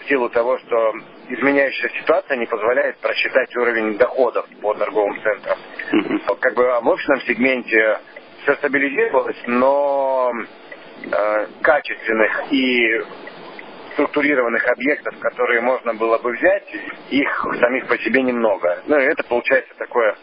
в 0.00 0.08
силу 0.08 0.28
того, 0.30 0.58
что 0.58 0.92
изменяющаяся 1.28 1.94
ситуация 2.00 2.36
не 2.36 2.46
позволяет 2.46 2.96
просчитать 2.98 3.54
уровень 3.56 3.98
доходов 3.98 4.46
по 4.60 4.74
торговым 4.74 5.20
центрам. 5.22 5.58
Как 6.40 6.54
бы 6.54 6.64
в 6.64 6.88
офисном 6.88 7.20
сегменте 7.22 7.98
все 8.42 8.54
стабилизировалось, 8.56 9.42
но 9.46 10.32
э, 11.10 11.46
качественных 11.62 12.52
и 12.52 13.02
структурированных 13.92 14.64
объектов, 14.68 15.18
которые 15.18 15.60
можно 15.60 15.92
было 15.94 16.18
бы 16.18 16.30
взять, 16.32 16.64
их 17.10 17.46
самих 17.60 17.88
по 17.88 17.98
себе 17.98 18.22
немного. 18.22 18.82
Ну 18.86 18.98
и 18.98 19.04
это 19.04 19.24
получается 19.24 19.74
такое 19.76 20.16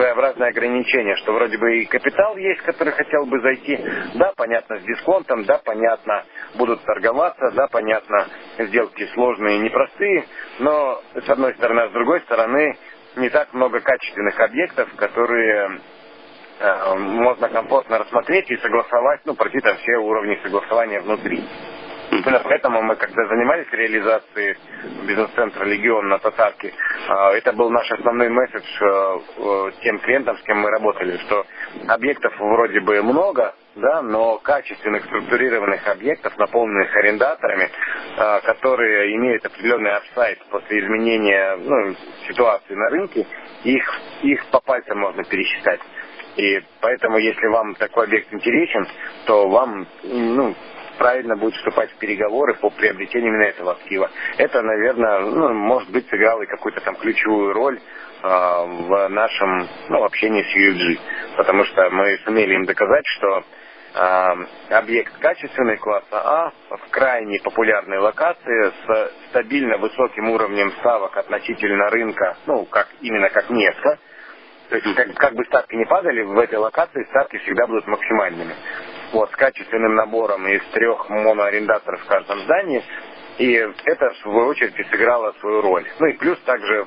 своеобразное 0.00 0.48
ограничение, 0.48 1.14
что 1.16 1.32
вроде 1.32 1.58
бы 1.58 1.82
и 1.82 1.84
капитал 1.84 2.36
есть, 2.36 2.62
который 2.62 2.92
хотел 2.94 3.26
бы 3.26 3.38
зайти, 3.40 3.78
да, 4.14 4.32
понятно, 4.34 4.78
с 4.78 4.82
дисконтом, 4.82 5.44
да, 5.44 5.60
понятно, 5.62 6.24
будут 6.54 6.82
торговаться, 6.84 7.50
да, 7.50 7.66
понятно, 7.68 8.26
сделки 8.58 9.06
сложные 9.12 9.58
непростые, 9.58 10.24
но 10.58 11.02
с 11.14 11.28
одной 11.28 11.54
стороны, 11.54 11.80
а 11.80 11.88
с 11.88 11.92
другой 11.92 12.20
стороны, 12.22 12.78
не 13.16 13.28
так 13.28 13.52
много 13.52 13.80
качественных 13.80 14.40
объектов, 14.40 14.88
которые 14.96 15.80
э, 16.60 16.94
можно 16.96 17.48
комфортно 17.50 17.98
рассмотреть 17.98 18.50
и 18.50 18.56
согласовать, 18.56 19.20
ну, 19.26 19.34
пройти 19.34 19.60
там 19.60 19.76
все 19.76 19.96
уровни 19.96 20.38
согласования 20.42 21.00
внутри. 21.00 21.44
Именно 22.20 22.40
поэтому 22.40 22.82
мы, 22.82 22.96
когда 22.96 23.26
занимались 23.28 23.66
реализацией 23.72 24.56
бизнес-центра 25.06 25.64
«Легион» 25.64 26.08
на 26.08 26.18
Татарке, 26.18 26.74
а, 27.08 27.32
это 27.32 27.52
был 27.54 27.70
наш 27.70 27.90
основной 27.90 28.28
месседж 28.28 28.64
э, 28.82 29.70
тем 29.82 29.98
клиентам, 30.00 30.36
с 30.36 30.42
кем 30.42 30.58
мы 30.58 30.68
работали, 30.70 31.16
что 31.18 31.46
объектов 31.88 32.34
вроде 32.38 32.80
бы 32.80 33.02
много, 33.02 33.54
да, 33.76 34.02
но 34.02 34.38
качественных 34.38 35.04
структурированных 35.06 35.86
объектов, 35.88 36.36
наполненных 36.36 36.94
арендаторами, 36.94 37.70
а, 38.18 38.40
которые 38.40 39.16
имеют 39.16 39.46
определенный 39.46 39.92
апсайт 39.92 40.38
после 40.50 40.80
изменения 40.80 41.56
ну, 41.56 41.94
ситуации 42.28 42.74
на 42.74 42.90
рынке, 42.90 43.26
их, 43.64 44.00
их 44.22 44.44
по 44.50 44.60
пальцам 44.60 44.98
можно 44.98 45.24
пересчитать. 45.24 45.80
И 46.36 46.60
поэтому, 46.82 47.16
если 47.16 47.46
вам 47.46 47.74
такой 47.76 48.04
объект 48.04 48.32
интересен, 48.32 48.86
то 49.24 49.48
вам 49.48 49.86
ну, 50.02 50.54
правильно 51.00 51.34
будет 51.34 51.54
вступать 51.54 51.90
в 51.92 51.96
переговоры 51.96 52.54
по 52.60 52.68
приобретению 52.68 53.30
именно 53.30 53.44
этого 53.44 53.72
актива. 53.72 54.10
Это, 54.36 54.60
наверное, 54.60 55.20
ну, 55.20 55.54
может 55.54 55.90
быть, 55.90 56.06
сыграло 56.10 56.42
и 56.42 56.46
какую-то 56.46 56.82
там 56.82 56.94
ключевую 56.96 57.54
роль 57.54 57.78
э, 57.78 58.28
в 58.28 59.08
нашем 59.08 59.66
ну, 59.88 60.04
общении 60.04 60.42
с 60.42 60.54
UFG, 60.54 61.36
потому 61.38 61.64
что 61.64 61.88
мы 61.88 62.18
сумели 62.26 62.52
им 62.52 62.66
доказать, 62.66 63.04
что 63.16 63.44
э, 63.94 64.74
объект 64.74 65.18
качественный 65.20 65.78
класса 65.78 66.04
А 66.12 66.52
в 66.68 66.90
крайне 66.90 67.40
популярной 67.40 67.96
локации 67.96 68.70
с 68.86 69.12
стабильно 69.30 69.78
высоким 69.78 70.28
уровнем 70.28 70.70
ставок 70.80 71.16
относительно 71.16 71.88
рынка, 71.88 72.36
ну, 72.44 72.66
как 72.66 72.88
именно 73.00 73.30
как 73.30 73.48
место, 73.48 73.98
то 74.68 74.76
есть 74.76 74.94
как, 74.94 75.14
как 75.14 75.34
бы 75.34 75.46
ставки 75.46 75.76
не 75.76 75.86
падали, 75.86 76.24
в 76.24 76.38
этой 76.38 76.58
локации 76.58 77.04
ставки 77.04 77.38
всегда 77.38 77.66
будут 77.66 77.86
максимальными 77.86 78.54
вот, 79.12 79.30
с 79.30 79.36
качественным 79.36 79.94
набором 79.94 80.46
из 80.48 80.62
трех 80.72 81.08
моноарендаторов 81.08 82.00
в 82.00 82.06
каждом 82.06 82.38
здании. 82.40 82.82
И 83.38 83.52
это, 83.54 84.10
в 84.10 84.16
свою 84.18 84.48
очередь, 84.48 84.74
сыграло 84.90 85.32
свою 85.40 85.62
роль. 85.62 85.86
Ну 85.98 86.08
и 86.08 86.12
плюс 86.18 86.38
также 86.40 86.86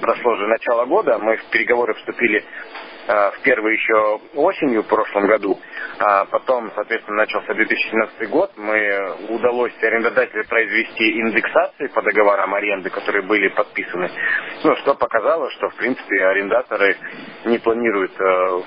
прошло 0.00 0.36
же 0.36 0.46
начало 0.46 0.84
года, 0.84 1.18
мы 1.18 1.36
в 1.38 1.44
переговоры 1.46 1.94
вступили 1.94 2.44
э, 3.06 3.30
в 3.30 3.40
первый 3.42 3.72
еще 3.72 4.20
осенью 4.34 4.82
в 4.82 4.86
прошлом 4.86 5.26
году, 5.26 5.58
а 5.98 6.26
потом, 6.26 6.70
соответственно, 6.74 7.16
начался 7.18 7.54
2017 7.54 8.28
год, 8.28 8.52
мы 8.56 9.16
удалось 9.30 9.72
арендодателю 9.80 10.44
произвести 10.46 11.20
индексации 11.22 11.86
по 11.86 12.02
договорам 12.02 12.54
аренды, 12.54 12.90
которые 12.90 13.22
были 13.22 13.48
подписаны, 13.48 14.10
ну, 14.64 14.76
что 14.76 14.94
показало, 14.94 15.50
что, 15.52 15.70
в 15.70 15.76
принципе, 15.76 16.22
арендаторы 16.22 16.96
не 17.46 17.58
планируют 17.58 18.12
э, 18.20 18.60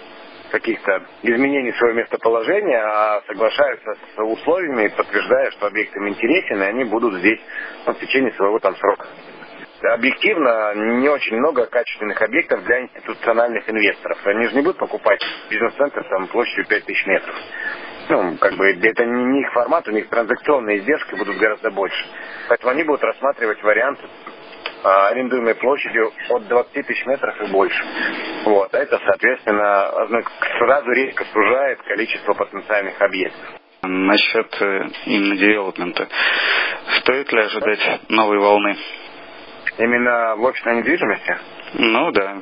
каких-то 0.51 1.03
изменений 1.23 1.71
своего 1.73 1.99
местоположения, 1.99 2.79
а 2.83 3.21
соглашаются 3.27 3.95
с 4.15 4.21
условиями, 4.21 4.93
подтверждая, 4.95 5.51
что 5.51 5.67
объект 5.67 5.95
им 5.95 6.09
интересен, 6.09 6.61
и 6.61 6.65
они 6.65 6.83
будут 6.83 7.15
здесь 7.15 7.39
в 7.85 7.93
течение 7.95 8.33
своего 8.33 8.59
там 8.59 8.75
срока. 8.75 9.07
Объективно, 9.83 10.75
не 10.75 11.09
очень 11.09 11.37
много 11.37 11.65
качественных 11.65 12.21
объектов 12.21 12.63
для 12.65 12.81
институциональных 12.81 13.67
инвесторов. 13.67 14.19
Они 14.25 14.47
же 14.47 14.55
не 14.55 14.61
будут 14.61 14.77
покупать 14.77 15.19
бизнес-центр 15.49 16.03
там 16.07 16.27
площадью 16.27 16.67
5000 16.67 17.05
метров. 17.07 17.35
Ну, 18.09 18.37
как 18.37 18.53
бы 18.57 18.65
это 18.67 19.05
не 19.05 19.41
их 19.41 19.51
формат, 19.53 19.87
у 19.87 19.91
них 19.91 20.07
транзакционные 20.09 20.79
издержки 20.79 21.15
будут 21.15 21.37
гораздо 21.37 21.71
больше. 21.71 22.05
Поэтому 22.47 22.71
они 22.71 22.83
будут 22.83 23.03
рассматривать 23.03 23.63
вариант 23.63 23.99
а, 24.01 24.30
арендуемой 24.83 25.55
площадью 25.55 26.11
от 26.29 26.47
20 26.47 26.73
тысяч 26.73 27.05
метров 27.05 27.39
и 27.41 27.51
больше. 27.51 27.83
Вот. 28.45 28.73
А 28.73 28.77
это, 28.77 28.99
соответственно, 29.05 30.07
ну, 30.09 30.21
сразу 30.59 30.91
резко 30.91 31.25
сужает 31.25 31.81
количество 31.83 32.33
потенциальных 32.33 33.01
объектов. 33.01 33.61
Насчет 33.83 34.61
э, 34.61 34.87
именно 35.05 35.35
девелопмента. 35.35 36.07
Стоит 36.99 37.31
ли 37.31 37.39
ожидать 37.39 38.09
новой 38.09 38.37
волны? 38.39 38.75
Именно 39.77 40.35
в 40.35 40.43
офисной 40.43 40.77
недвижимости? 40.77 41.37
Ну 41.73 42.11
да, 42.11 42.41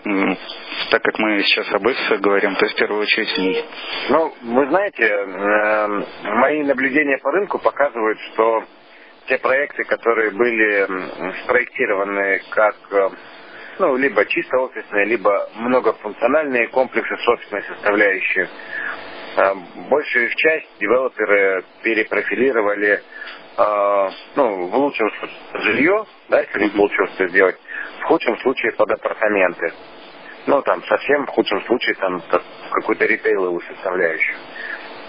так 0.89 1.03
как 1.03 1.19
мы 1.19 1.43
сейчас 1.43 1.71
об 1.71 1.85
офисе 1.85 2.17
говорим, 2.17 2.55
то 2.55 2.65
есть 2.65 2.75
в 2.75 2.79
первую 2.79 3.03
очередь 3.03 3.37
ней. 3.37 3.63
Ну, 4.09 4.33
вы 4.41 4.67
знаете, 4.69 5.03
э, 5.03 5.87
мои 6.23 6.63
наблюдения 6.63 7.19
по 7.19 7.31
рынку 7.31 7.59
показывают, 7.59 8.19
что 8.33 8.63
те 9.29 9.37
проекты, 9.37 9.83
которые 9.83 10.31
были 10.31 10.87
спроектированы 11.43 12.41
как 12.49 12.75
э, 12.91 13.09
ну, 13.77 13.95
либо 13.95 14.25
чисто 14.25 14.57
офисные, 14.57 15.05
либо 15.05 15.49
многофункциональные 15.55 16.67
комплексы 16.69 17.15
с 17.15 17.27
офисной 17.27 17.63
составляющей. 17.63 18.47
Э, 19.37 19.53
большую 19.89 20.25
их 20.25 20.35
часть 20.35 20.67
девелоперы 20.79 21.63
перепрофилировали 21.83 23.01
э, 23.57 24.09
ну, 24.35 24.67
в 24.67 24.75
лучшем 24.75 25.09
случае 25.19 25.37
жилье, 25.53 26.05
да, 26.29 26.41
если 26.41 26.63
не 26.63 26.69
получилось 26.69 27.11
это 27.15 27.27
сделать, 27.29 27.57
в 28.01 28.03
худшем 28.05 28.37
случае 28.39 28.71
под 28.73 28.91
апартаменты. 28.91 29.73
Ну, 30.47 30.61
там, 30.63 30.83
совсем 30.85 31.27
в 31.27 31.29
худшем 31.29 31.61
случае, 31.65 31.93
там, 31.95 32.23
какую-то 32.71 33.05
ритейловую 33.05 33.61
составляющую. 33.61 34.37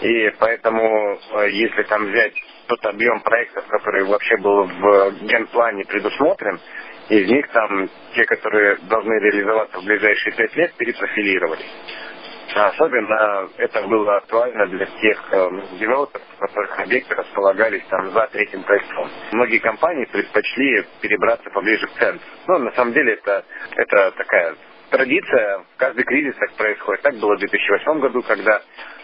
И 0.00 0.30
поэтому, 0.38 1.18
если 1.48 1.82
там 1.84 2.06
взять 2.06 2.34
тот 2.68 2.84
объем 2.86 3.20
проектов, 3.20 3.66
который 3.66 4.04
вообще 4.04 4.36
был 4.38 4.64
в 4.64 5.12
генплане 5.24 5.84
предусмотрен, 5.84 6.58
из 7.10 7.28
них 7.28 7.48
там 7.48 7.88
те, 8.14 8.24
которые 8.24 8.76
должны 8.88 9.12
реализоваться 9.14 9.78
в 9.78 9.84
ближайшие 9.84 10.34
пять 10.36 10.56
лет, 10.56 10.72
перепрофилировались. 10.74 11.66
Особенно 12.54 13.48
это 13.58 13.82
было 13.82 14.16
актуально 14.16 14.66
для 14.66 14.86
тех 14.86 15.28
э, 15.32 15.50
девелоперов, 15.78 16.26
которых 16.38 16.80
объекты 16.80 17.14
располагались 17.14 17.84
там 17.88 18.10
за 18.10 18.26
третьим 18.28 18.64
кольцом. 18.64 19.08
Многие 19.32 19.58
компании 19.58 20.04
предпочли 20.06 20.84
перебраться 21.00 21.48
поближе 21.50 21.86
к 21.86 21.92
центру. 21.92 22.26
Ну, 22.48 22.58
на 22.58 22.72
самом 22.72 22.92
деле 22.92 23.14
это, 23.14 23.44
это 23.76 24.10
такая 24.12 24.56
традиция, 24.90 25.64
каждый 25.76 26.04
кризис 26.04 26.34
так 26.36 26.52
происходит. 26.54 27.02
Так 27.02 27.14
было 27.16 27.36
в 27.36 27.38
2008 27.38 28.00
году, 28.00 28.22
когда 28.22 28.56
э, 28.56 28.60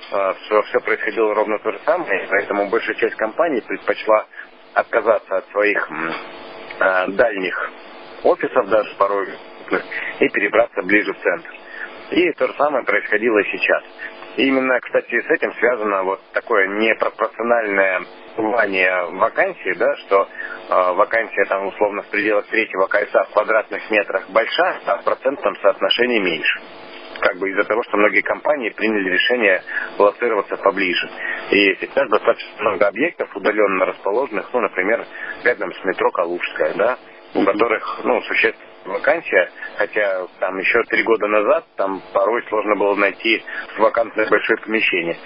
все, 0.08 0.62
все 0.62 0.80
происходило 0.80 1.34
ровно 1.34 1.58
то 1.58 1.72
же 1.72 1.80
самое, 1.84 2.26
поэтому 2.30 2.68
большая 2.68 2.94
часть 2.96 3.16
компаний 3.16 3.60
предпочла 3.60 4.26
отказаться 4.74 5.38
от 5.38 5.48
своих 5.50 5.88
э, 6.80 7.06
дальних 7.08 7.70
офисов 8.22 8.68
даже 8.68 8.94
порой 8.96 9.28
и 10.20 10.28
перебраться 10.28 10.82
ближе 10.82 11.12
в 11.12 11.18
центр. 11.20 11.50
И 12.10 12.32
то 12.32 12.46
же 12.46 12.54
самое 12.54 12.84
происходило 12.84 13.38
и 13.38 13.50
сейчас. 13.50 13.82
И 14.36 14.46
именно, 14.46 14.78
кстати, 14.80 15.20
с 15.20 15.30
этим 15.30 15.52
связано 15.54 16.04
вот 16.04 16.20
такое 16.32 16.68
непропорциональное 16.68 18.02
бывание 18.36 19.06
вакансии, 19.12 19.74
да, 19.76 19.96
что 19.96 20.28
э, 20.68 20.92
вакансия 20.92 21.44
там 21.46 21.66
условно 21.66 22.02
в 22.02 22.08
пределах 22.10 22.46
третьего 22.46 22.86
кольца 22.86 23.24
в 23.24 23.30
квадратных 23.32 23.90
метрах 23.90 24.28
большая, 24.30 24.78
а 24.86 24.96
в 24.98 25.04
процентном 25.04 25.56
соотношении 25.56 26.18
меньше 26.20 26.60
как 27.20 27.38
бы 27.38 27.50
из-за 27.50 27.64
того, 27.64 27.82
что 27.84 27.96
многие 27.96 28.22
компании 28.22 28.70
приняли 28.70 29.10
решение 29.10 29.62
лоцироваться 29.98 30.56
поближе. 30.56 31.08
И 31.50 31.76
сейчас 31.80 32.08
достаточно 32.08 32.50
много 32.62 32.88
объектов, 32.88 33.34
удаленно 33.34 33.86
расположенных, 33.86 34.48
ну, 34.52 34.60
например, 34.60 35.04
рядом 35.44 35.72
с 35.72 35.84
метро 35.84 36.10
Калужская, 36.10 36.74
да, 36.74 36.98
у 37.34 37.44
которых, 37.44 38.00
ну, 38.04 38.20
существенно 38.22 38.75
вакансия, 38.86 39.50
хотя 39.76 40.26
там 40.40 40.58
еще 40.58 40.82
три 40.84 41.02
года 41.02 41.26
назад 41.26 41.64
там 41.76 42.02
порой 42.12 42.42
сложно 42.48 42.76
было 42.76 42.94
найти 42.94 43.42
вакантное 43.78 44.28
большое 44.28 44.58
помещение. 44.58 45.16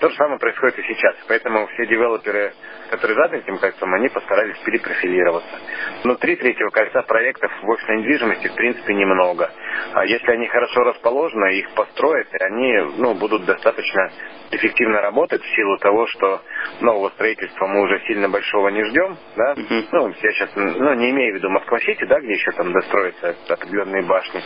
То 0.00 0.08
же 0.08 0.16
самое 0.16 0.38
происходит 0.38 0.78
и 0.80 0.82
сейчас. 0.82 1.14
Поэтому 1.28 1.66
все 1.68 1.86
девелоперы, 1.86 2.52
которые 2.90 3.16
за 3.16 3.36
этим 3.36 3.58
кольцом, 3.58 3.94
они 3.94 4.08
постарались 4.08 4.58
перепрофилироваться. 4.58 5.56
Внутри 6.02 6.36
третьего 6.36 6.70
кольца 6.70 7.02
проектов 7.02 7.52
в 7.62 7.70
офисной 7.70 7.98
недвижимости 7.98 8.48
в 8.48 8.54
принципе 8.56 8.94
немного. 8.94 9.50
А 9.94 10.04
если 10.04 10.30
они 10.32 10.48
хорошо 10.48 10.80
расположены, 10.80 11.54
их 11.58 11.70
построят, 11.74 12.26
и 12.34 12.44
они 12.44 12.78
ну, 12.98 13.14
будут 13.14 13.44
достаточно 13.44 14.10
эффективно 14.50 15.00
работать 15.00 15.42
в 15.42 15.54
силу 15.54 15.78
того, 15.78 16.06
что 16.08 16.42
нового 16.80 17.10
строительства 17.10 17.66
мы 17.66 17.82
уже 17.82 18.00
сильно 18.06 18.28
большого 18.28 18.68
не 18.68 18.84
ждем. 18.84 19.16
Да? 19.36 19.54
Ну, 19.92 20.08
я 20.08 20.30
сейчас 20.32 20.50
ну, 20.56 20.94
не 20.94 21.10
имею 21.10 21.34
в 21.34 21.36
виду 21.36 21.48
Москва-Сити, 21.48 22.04
да, 22.04 22.20
где 22.20 22.32
еще 22.32 22.50
там 22.52 22.72
достроятся 23.02 23.52
определенные 23.52 24.02
башни. 24.02 24.42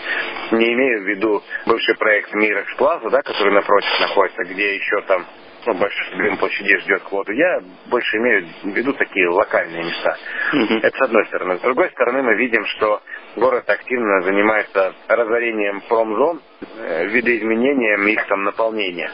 Не 0.53 0.73
имею 0.73 1.03
в 1.03 1.09
виду 1.09 1.43
бывший 1.67 1.97
проект 1.97 2.33
Мирекс 2.35 2.75
Плаза, 2.77 3.11
да, 3.11 3.23
который 3.23 3.53
напротив 3.53 4.01
находится, 4.01 4.43
где 4.45 4.77
еще 4.77 5.03
там 5.03 5.27
ну, 5.67 5.75
большой 5.75 6.37
площади 6.39 6.79
ждет 6.79 7.03
квоту. 7.03 7.33
Я 7.33 7.61
больше 7.87 8.17
имею 8.19 8.47
в 8.63 8.69
виду 8.69 8.93
такие 8.93 9.29
локальные 9.29 9.85
места. 9.85 10.17
Mm-hmm. 10.55 10.79
Это 10.83 10.97
с 10.97 11.03
одной 11.03 11.27
стороны. 11.27 11.59
С 11.59 11.61
другой 11.61 11.91
стороны, 11.91 12.23
мы 12.23 12.37
видим, 12.37 12.65
что 12.67 13.03
город 13.35 13.69
активно 13.69 14.23
занимается 14.23 14.95
разорением 15.09 15.81
промзон, 15.89 16.41
э, 16.79 17.07
видоизменением 17.07 18.07
их 18.07 18.27
там 18.27 18.45
наполнения. 18.45 19.11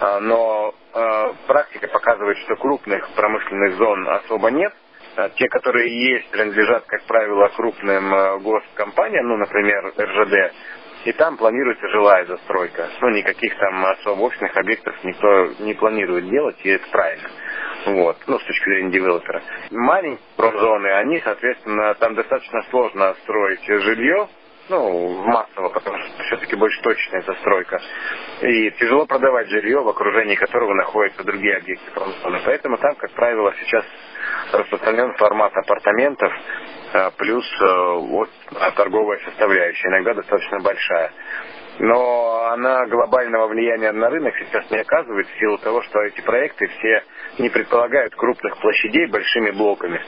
А, 0.00 0.18
но 0.18 0.74
э, 0.92 1.32
практика 1.46 1.86
показывает, 1.86 2.36
что 2.38 2.56
крупных 2.56 3.08
промышленных 3.14 3.76
зон 3.76 4.08
особо 4.08 4.50
нет. 4.50 4.72
А 5.16 5.28
те, 5.30 5.48
которые 5.48 6.14
есть, 6.14 6.30
принадлежат, 6.30 6.84
как 6.86 7.02
правило, 7.04 7.48
крупным 7.48 8.14
э, 8.14 8.38
госкомпаниям, 8.38 9.28
ну, 9.28 9.36
например, 9.36 9.92
РЖД, 9.98 10.54
и 11.04 11.12
там 11.12 11.36
планируется 11.36 11.88
жилая 11.88 12.24
застройка. 12.26 12.88
Ну, 13.00 13.10
никаких 13.10 13.56
там 13.58 13.84
особо 13.84 14.22
офисных 14.22 14.56
объектов 14.56 14.94
никто 15.04 15.46
не 15.60 15.74
планирует 15.74 16.28
делать, 16.28 16.56
и 16.62 16.70
это 16.70 16.88
правильно. 16.90 17.28
Вот, 17.86 18.16
ну, 18.26 18.38
с 18.38 18.44
точки 18.44 18.64
зрения 18.64 18.90
девелопера. 18.90 19.42
Маленькие 19.70 20.24
промзоны, 20.36 20.86
они, 20.92 21.20
соответственно, 21.20 21.94
там 21.94 22.14
достаточно 22.14 22.62
сложно 22.70 23.14
строить 23.24 23.64
жилье, 23.66 24.28
ну, 24.68 25.22
массово, 25.24 25.68
потому 25.70 25.98
что 25.98 26.22
все-таки 26.24 26.56
больше 26.56 26.80
точная 26.82 27.22
застройка. 27.22 27.80
И 28.42 28.70
тяжело 28.72 29.06
продавать 29.06 29.48
жилье, 29.48 29.80
в 29.80 29.88
окружении 29.88 30.34
которого 30.34 30.74
находятся 30.74 31.24
другие 31.24 31.56
объекты 31.56 31.90
промзоны. 31.92 32.40
Поэтому 32.44 32.78
там, 32.78 32.94
как 32.94 33.10
правило, 33.12 33.52
сейчас 33.60 33.84
распространен 34.52 35.14
формат 35.14 35.52
апартаментов, 35.56 36.32
э, 36.94 37.10
плюс 37.16 37.44
э, 37.60 37.94
вот, 37.98 38.30
торговая 38.76 39.18
составляющая, 39.24 39.88
иногда 39.88 40.14
достаточно 40.14 40.60
большая. 40.60 41.12
Но 41.78 42.46
она 42.52 42.86
глобального 42.86 43.48
влияния 43.48 43.92
на 43.92 44.10
рынок 44.10 44.34
сейчас 44.38 44.70
не 44.70 44.78
оказывает 44.78 45.26
в 45.26 45.38
силу 45.38 45.58
того, 45.58 45.82
что 45.82 46.02
эти 46.02 46.20
проекты 46.20 46.66
все 46.68 47.02
не 47.38 47.48
предполагают 47.48 48.14
крупных 48.14 48.58
площадей 48.58 49.06
большими 49.06 49.50
блоками. 49.50 50.00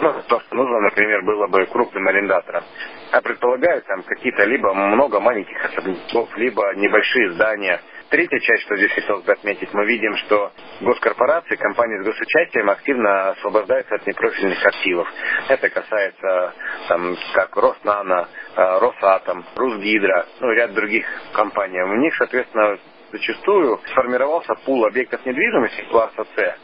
Ну, 0.00 0.22
то, 0.28 0.40
что 0.40 0.54
нужно, 0.54 0.80
например, 0.80 1.22
было 1.22 1.46
бы 1.46 1.66
крупным 1.66 2.06
арендаторам. 2.08 2.64
А 3.12 3.20
предполагают 3.20 3.86
там 3.86 4.02
какие-то 4.02 4.44
либо 4.44 4.72
много 4.74 5.20
маленьких 5.20 5.64
особняков, 5.64 6.36
либо 6.36 6.74
небольшие 6.74 7.32
здания– 7.32 7.80
Третья 8.14 8.38
часть, 8.38 8.62
что 8.62 8.76
здесь 8.76 8.92
хотелось 8.92 9.24
бы 9.24 9.32
отметить, 9.32 9.72
мы 9.72 9.86
видим, 9.86 10.14
что 10.18 10.52
госкорпорации, 10.82 11.56
компании 11.56 12.00
с 12.00 12.04
госучастием 12.04 12.70
активно 12.70 13.30
освобождаются 13.30 13.96
от 13.96 14.06
непрофильных 14.06 14.64
активов. 14.64 15.08
Это 15.48 15.68
касается 15.68 16.54
там, 16.86 17.16
как 17.34 17.56
Роснано, 17.56 18.28
э, 18.54 18.78
Росатом, 18.78 19.44
Русгидро, 19.56 20.26
ну 20.38 20.52
и 20.52 20.54
ряд 20.54 20.74
других 20.74 21.06
компаний. 21.32 21.82
У 21.82 21.96
них, 21.96 22.14
соответственно, 22.16 22.78
зачастую 23.10 23.80
сформировался 23.88 24.54
пул 24.64 24.84
объектов 24.84 25.24
недвижимости 25.26 25.80
класса 25.90 26.24
С, 26.36 26.56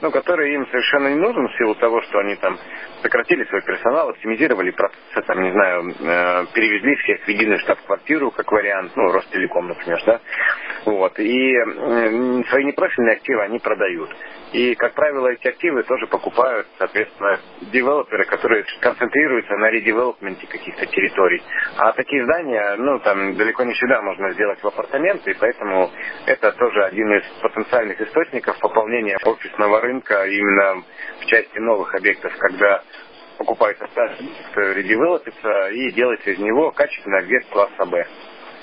ну, 0.00 0.10
который 0.10 0.54
им 0.54 0.66
совершенно 0.68 1.08
не 1.08 1.16
нужен 1.16 1.48
в 1.48 1.56
силу 1.56 1.74
того, 1.74 2.02
что 2.02 2.18
они 2.18 2.36
там 2.36 2.58
сократили 3.02 3.44
свой 3.44 3.62
персонал, 3.62 4.10
оптимизировали 4.10 4.70
процессы, 4.70 5.22
там, 5.26 5.42
не 5.42 5.52
знаю, 5.52 5.90
э, 5.90 6.46
перевезли 6.54 6.96
всех 6.96 7.24
в 7.24 7.28
единую 7.28 7.58
штаб-квартиру, 7.60 8.30
как 8.30 8.50
вариант, 8.52 8.92
ну, 8.96 9.12
Ростелеком, 9.12 9.68
например, 9.68 10.02
да, 10.06 10.20
вот, 10.86 11.18
и 11.18 11.54
э, 11.54 12.42
свои 12.50 12.64
непрофильные 12.64 13.16
активы 13.16 13.42
они 13.42 13.58
продают. 13.58 14.10
И, 14.52 14.74
как 14.74 14.94
правило, 14.94 15.28
эти 15.28 15.46
активы 15.46 15.84
тоже 15.84 16.06
покупают, 16.08 16.66
соответственно, 16.78 17.38
девелоперы, 17.72 18.24
которые 18.24 18.64
концентрируются 18.80 19.54
на 19.54 19.70
редевелопменте 19.70 20.46
каких-то 20.46 20.86
территорий. 20.86 21.40
А 21.76 21.92
такие 21.92 22.24
здания, 22.24 22.76
ну, 22.78 22.98
там 22.98 23.36
далеко 23.36 23.62
не 23.62 23.74
всегда 23.74 24.02
можно 24.02 24.32
сделать 24.32 24.60
в 24.60 24.66
апартаменты, 24.66 25.30
и 25.30 25.36
поэтому 25.38 25.90
это 26.26 26.50
тоже 26.52 26.84
один 26.84 27.12
из 27.12 27.24
потенциальных 27.40 28.00
источников 28.00 28.58
пополнения 28.58 29.18
офисного 29.24 29.80
рынка 29.80 30.24
именно 30.26 30.82
в 31.20 31.26
части 31.26 31.58
новых 31.58 31.94
объектов, 31.94 32.32
когда 32.36 32.82
покупается 33.38 33.86
старый 33.92 34.74
редевелопится 34.74 35.68
и 35.68 35.92
делается 35.92 36.30
из 36.30 36.38
него 36.38 36.72
качественный 36.72 37.20
объект 37.20 37.48
класса 37.50 37.86
Б. 37.86 38.06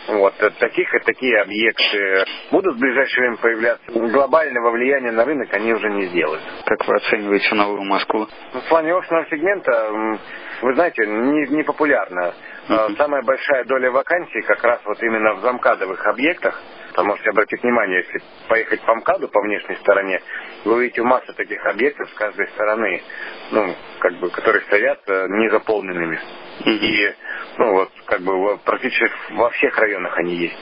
Вот, 0.07 0.33
таких 0.59 0.93
и 0.93 0.99
такие 0.99 1.41
объекты 1.41 2.25
будут 2.51 2.75
в 2.75 2.79
ближайшее 2.79 3.21
время 3.21 3.37
появляться. 3.37 3.91
Глобального 3.91 4.71
влияния 4.71 5.11
на 5.11 5.25
рынок 5.25 5.53
они 5.53 5.73
уже 5.73 5.89
не 5.89 6.05
сделают. 6.05 6.41
Как 6.65 6.87
вы 6.87 6.95
оцениваете 6.95 7.55
новую 7.55 7.83
Москву? 7.83 8.27
Ну, 8.53 8.61
в 8.61 8.69
плане 8.69 8.95
офисного 8.95 9.25
сегмента, 9.29 10.19
вы 10.61 10.73
знаете, 10.75 11.05
не, 11.05 11.47
не 11.57 11.63
популярно. 11.63 12.33
Uh-huh. 12.69 12.97
Самая 12.97 13.21
большая 13.21 13.63
доля 13.65 13.91
вакансий 13.91 14.41
как 14.41 14.63
раз 14.63 14.81
вот 14.85 15.01
именно 15.01 15.35
в 15.35 15.41
замкадовых 15.41 16.05
объектах. 16.05 16.61
Вы 16.97 17.03
можете 17.03 17.29
обратить 17.29 17.61
внимание, 17.61 18.03
если 18.03 18.21
поехать 18.49 18.81
по 18.81 18.95
МКАДу 18.95 19.27
по 19.27 19.39
внешней 19.41 19.75
стороне, 19.75 20.19
вы 20.65 20.75
увидите 20.75 21.03
массу 21.03 21.33
таких 21.33 21.63
объектов 21.65 22.09
с 22.09 22.13
каждой 22.15 22.47
стороны, 22.49 23.03
ну, 23.51 23.75
как 23.99 24.13
бы, 24.15 24.29
которые 24.31 24.63
стоят 24.63 24.99
э, 25.05 25.27
незаполненными. 25.29 26.19
И, 26.65 27.13
ну, 27.57 27.71
вот, 27.73 27.89
как 28.05 28.21
бы, 28.21 28.57
практически 28.59 29.11
во 29.31 29.49
всех 29.51 29.77
районах 29.77 30.17
они 30.17 30.35
есть. 30.35 30.57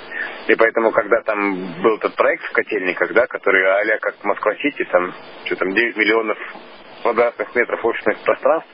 И 0.48 0.56
поэтому, 0.56 0.92
когда 0.92 1.22
там 1.22 1.82
был 1.82 1.98
этот 1.98 2.16
проект 2.16 2.44
в 2.46 2.52
Котельниках, 2.54 3.14
да, 3.14 3.28
который 3.28 3.64
а 3.66 4.00
как 4.00 4.24
Москва-Сити, 4.24 4.86
там, 4.86 5.14
что 5.46 5.56
там, 5.58 5.74
9 5.74 5.98
миллионов 5.98 6.38
квадратных 7.02 7.54
метров 7.56 7.86
офисных 7.86 8.18
пространств, 8.20 8.70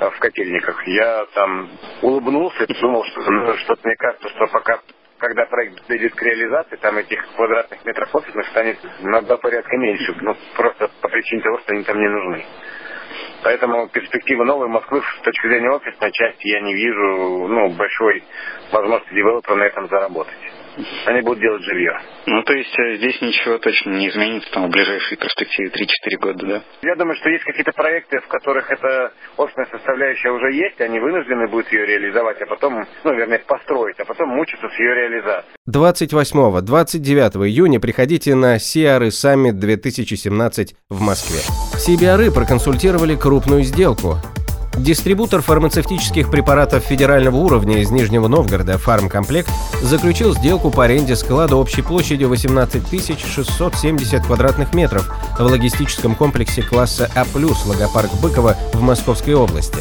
э, 0.00 0.10
в 0.10 0.18
котельниках. 0.18 0.86
Я 0.86 1.24
там 1.34 1.70
улыбнулся 2.02 2.64
и 2.64 2.80
думал, 2.80 3.02
что 3.04 3.20
ну, 3.22 3.56
что-то 3.56 3.80
мне 3.84 3.96
кажется, 3.96 4.28
что 4.28 4.46
пока 4.48 4.80
когда 5.18 5.46
проект 5.46 5.86
дойдет 5.88 6.14
к 6.14 6.22
реализации, 6.22 6.76
там 6.76 6.98
этих 6.98 7.26
квадратных 7.36 7.82
метров 7.86 8.14
офисных 8.14 8.46
станет 8.48 8.78
на 9.00 9.22
два 9.22 9.38
порядка 9.38 9.76
меньше. 9.78 10.14
Ну, 10.20 10.36
просто 10.54 10.90
по 11.00 11.08
причине 11.08 11.40
того, 11.40 11.58
что 11.60 11.72
они 11.72 11.84
там 11.84 11.98
не 11.98 12.08
нужны. 12.08 12.44
Поэтому 13.46 13.86
перспективы 13.86 14.44
новой 14.44 14.66
Москвы 14.66 15.00
с 15.20 15.22
точки 15.22 15.46
зрения 15.46 15.70
офисной 15.70 16.10
части 16.10 16.48
я 16.48 16.60
не 16.62 16.74
вижу 16.74 17.46
ну, 17.46 17.68
большой 17.76 18.24
возможности 18.72 19.14
девелопера 19.14 19.54
на 19.54 19.62
этом 19.62 19.86
заработать 19.86 20.34
они 21.06 21.20
будут 21.22 21.40
делать 21.40 21.62
жилье. 21.62 21.98
Ну, 22.26 22.42
то 22.42 22.52
есть 22.52 22.78
э, 22.78 22.96
здесь 22.96 23.20
ничего 23.20 23.58
точно 23.58 23.90
не 23.90 24.08
изменится 24.08 24.50
там, 24.52 24.68
в 24.68 24.70
ближайшей 24.70 25.16
перспективе 25.16 25.70
3-4 25.70 26.18
года, 26.20 26.46
да? 26.46 26.62
Я 26.82 26.96
думаю, 26.96 27.16
что 27.16 27.30
есть 27.30 27.44
какие-то 27.44 27.72
проекты, 27.72 28.20
в 28.20 28.28
которых 28.28 28.70
эта 28.70 29.12
офисная 29.36 29.66
составляющая 29.66 30.30
уже 30.30 30.52
есть, 30.52 30.80
они 30.80 31.00
вынуждены 31.00 31.48
будут 31.48 31.70
ее 31.72 31.86
реализовать, 31.86 32.40
а 32.42 32.46
потом, 32.46 32.86
ну, 33.04 33.14
вернее, 33.14 33.38
построить, 33.46 33.98
а 34.00 34.04
потом 34.04 34.30
мучиться 34.30 34.68
с 34.68 34.78
ее 34.78 34.94
реализацией. 34.94 35.54
28-29 35.68 37.46
июня 37.46 37.80
приходите 37.80 38.34
на 38.34 38.56
CRE 38.56 39.08
Summit 39.08 39.52
2017 39.52 40.74
в 40.90 41.00
Москве. 41.00 41.40
CBRE 41.76 42.32
проконсультировали 42.32 43.16
крупную 43.16 43.62
сделку. 43.62 44.16
Дистрибутор 44.76 45.40
фармацевтических 45.40 46.30
препаратов 46.30 46.84
федерального 46.84 47.36
уровня 47.36 47.78
из 47.78 47.90
Нижнего 47.90 48.28
Новгорода 48.28 48.76
«Фармкомплект» 48.76 49.50
заключил 49.82 50.34
сделку 50.34 50.70
по 50.70 50.84
аренде 50.84 51.16
склада 51.16 51.56
общей 51.56 51.82
площадью 51.82 52.28
18 52.28 52.82
670 53.18 54.26
квадратных 54.26 54.74
метров 54.74 55.10
в 55.38 55.42
логистическом 55.42 56.14
комплексе 56.14 56.62
класса 56.62 57.10
А+, 57.14 57.24
Логопарк 57.66 58.12
Быкова 58.20 58.56
в 58.74 58.82
Московской 58.82 59.34
области. 59.34 59.78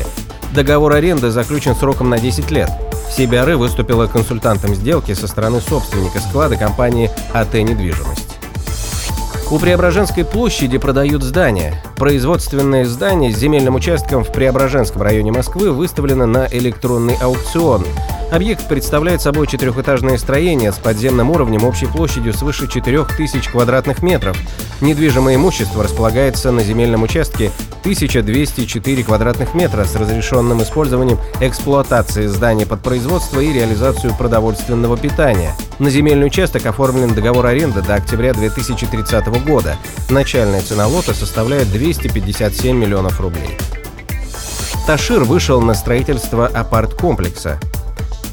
Договор 0.54 0.94
аренды 0.94 1.30
заключен 1.30 1.76
сроком 1.76 2.10
на 2.10 2.18
10 2.18 2.50
лет. 2.52 2.70
Сибиары 3.12 3.58
выступила 3.58 4.08
консультантом 4.08 4.74
сделки 4.76 5.14
со 5.14 5.28
стороны 5.28 5.60
собственника 5.60 6.20
склада 6.20 6.56
компании 6.56 7.12
АТ 7.34 7.56
«Недвижимость». 7.56 8.35
У 9.52 9.60
Преображенской 9.60 10.26
площади 10.26 10.80
продают 10.80 11.22
здания. 11.22 11.84
Производственное 11.98 12.84
здание 12.84 13.32
с 13.32 13.38
земельным 13.38 13.76
участком 13.76 14.24
в 14.24 14.32
Преображенском 14.32 15.04
районе 15.04 15.32
Москвы 15.32 15.72
выставлено 15.72 16.26
на 16.26 16.48
электронный 16.48 17.16
аукцион. 17.22 17.86
Объект 18.32 18.68
представляет 18.68 19.22
собой 19.22 19.46
четырехэтажное 19.46 20.18
строение 20.18 20.72
с 20.72 20.78
подземным 20.78 21.30
уровнем 21.30 21.64
общей 21.64 21.86
площадью 21.86 22.34
свыше 22.34 22.68
4000 22.68 23.52
квадратных 23.52 24.02
метров. 24.02 24.36
Недвижимое 24.82 25.36
имущество 25.36 25.84
располагается 25.84 26.52
на 26.52 26.64
земельном 26.64 27.04
участке 27.04 27.52
1204 27.82 29.04
квадратных 29.04 29.54
метра 29.54 29.86
с 29.86 29.96
разрешенным 29.96 30.64
использованием 30.64 31.20
эксплуатации 31.40 32.26
здания 32.26 32.66
под 32.66 32.82
производство 32.82 33.40
и 33.40 33.54
реализацию 33.54 34.16
продовольственного 34.18 34.98
питания. 34.98 35.54
На 35.78 35.90
земельный 35.90 36.28
участок 36.28 36.66
оформлен 36.68 37.14
договор 37.14 37.48
аренды 37.48 37.82
до 37.82 37.96
октября 37.96 38.34
2030 38.34 39.28
года. 39.46 39.76
Начальная 40.10 40.62
цена 40.62 40.88
лота 40.88 41.14
составляет 41.14 41.70
257 41.70 42.78
миллионов 42.78 43.20
рублей. 43.20 43.58
Ташир 44.88 45.26
вышел 45.26 45.62
на 45.62 45.74
строительство 45.74 46.48
апарт-комплекса. 46.48 47.60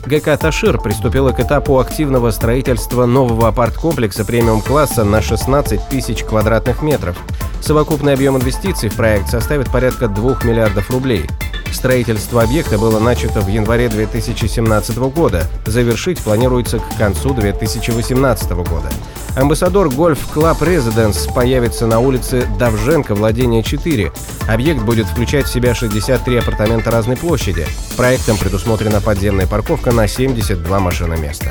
ГК 0.06 0.36
«Ташир» 0.36 0.78
приступила 0.78 1.32
к 1.32 1.40
этапу 1.40 1.80
активного 1.80 2.30
строительства 2.30 3.06
нового 3.06 3.48
апарт-комплекса 3.48 4.24
премиум-класса 4.24 5.02
на 5.02 5.20
16 5.20 5.88
тысяч 5.88 6.22
квадратных 6.22 6.80
метров. 6.82 7.16
Совокупный 7.60 8.14
объем 8.14 8.36
инвестиций 8.36 8.88
в 8.88 8.94
проект 8.94 9.30
составит 9.30 9.70
порядка 9.70 10.06
2 10.06 10.38
миллиардов 10.44 10.90
рублей. 10.90 11.26
Строительство 11.72 12.42
объекта 12.42 12.78
было 12.78 13.00
начато 13.00 13.40
в 13.40 13.48
январе 13.48 13.88
2017 13.88 14.96
года. 14.98 15.46
Завершить 15.66 16.20
планируется 16.20 16.78
к 16.78 16.96
концу 16.96 17.34
2018 17.34 18.50
года. 18.50 18.90
Ambassador 19.34 19.88
Golf 19.88 20.18
Club 20.32 20.62
Residence 20.62 21.26
появится 21.26 21.86
на 21.86 22.00
улице 22.00 22.46
Довженко, 22.58 23.14
владение 23.14 23.62
4. 23.62 24.12
Объект 24.46 24.82
будет 24.82 25.06
включать 25.06 25.46
в 25.46 25.52
себя 25.52 25.74
63 25.74 26.36
апартамента 26.36 26.90
разной 26.90 27.16
площади. 27.16 27.66
Проектом 27.96 28.36
предусмотрена 28.36 29.00
подземная 29.00 29.46
парковка 29.46 29.92
на 29.92 30.06
72 30.06 30.78
машиноместа. 30.78 31.50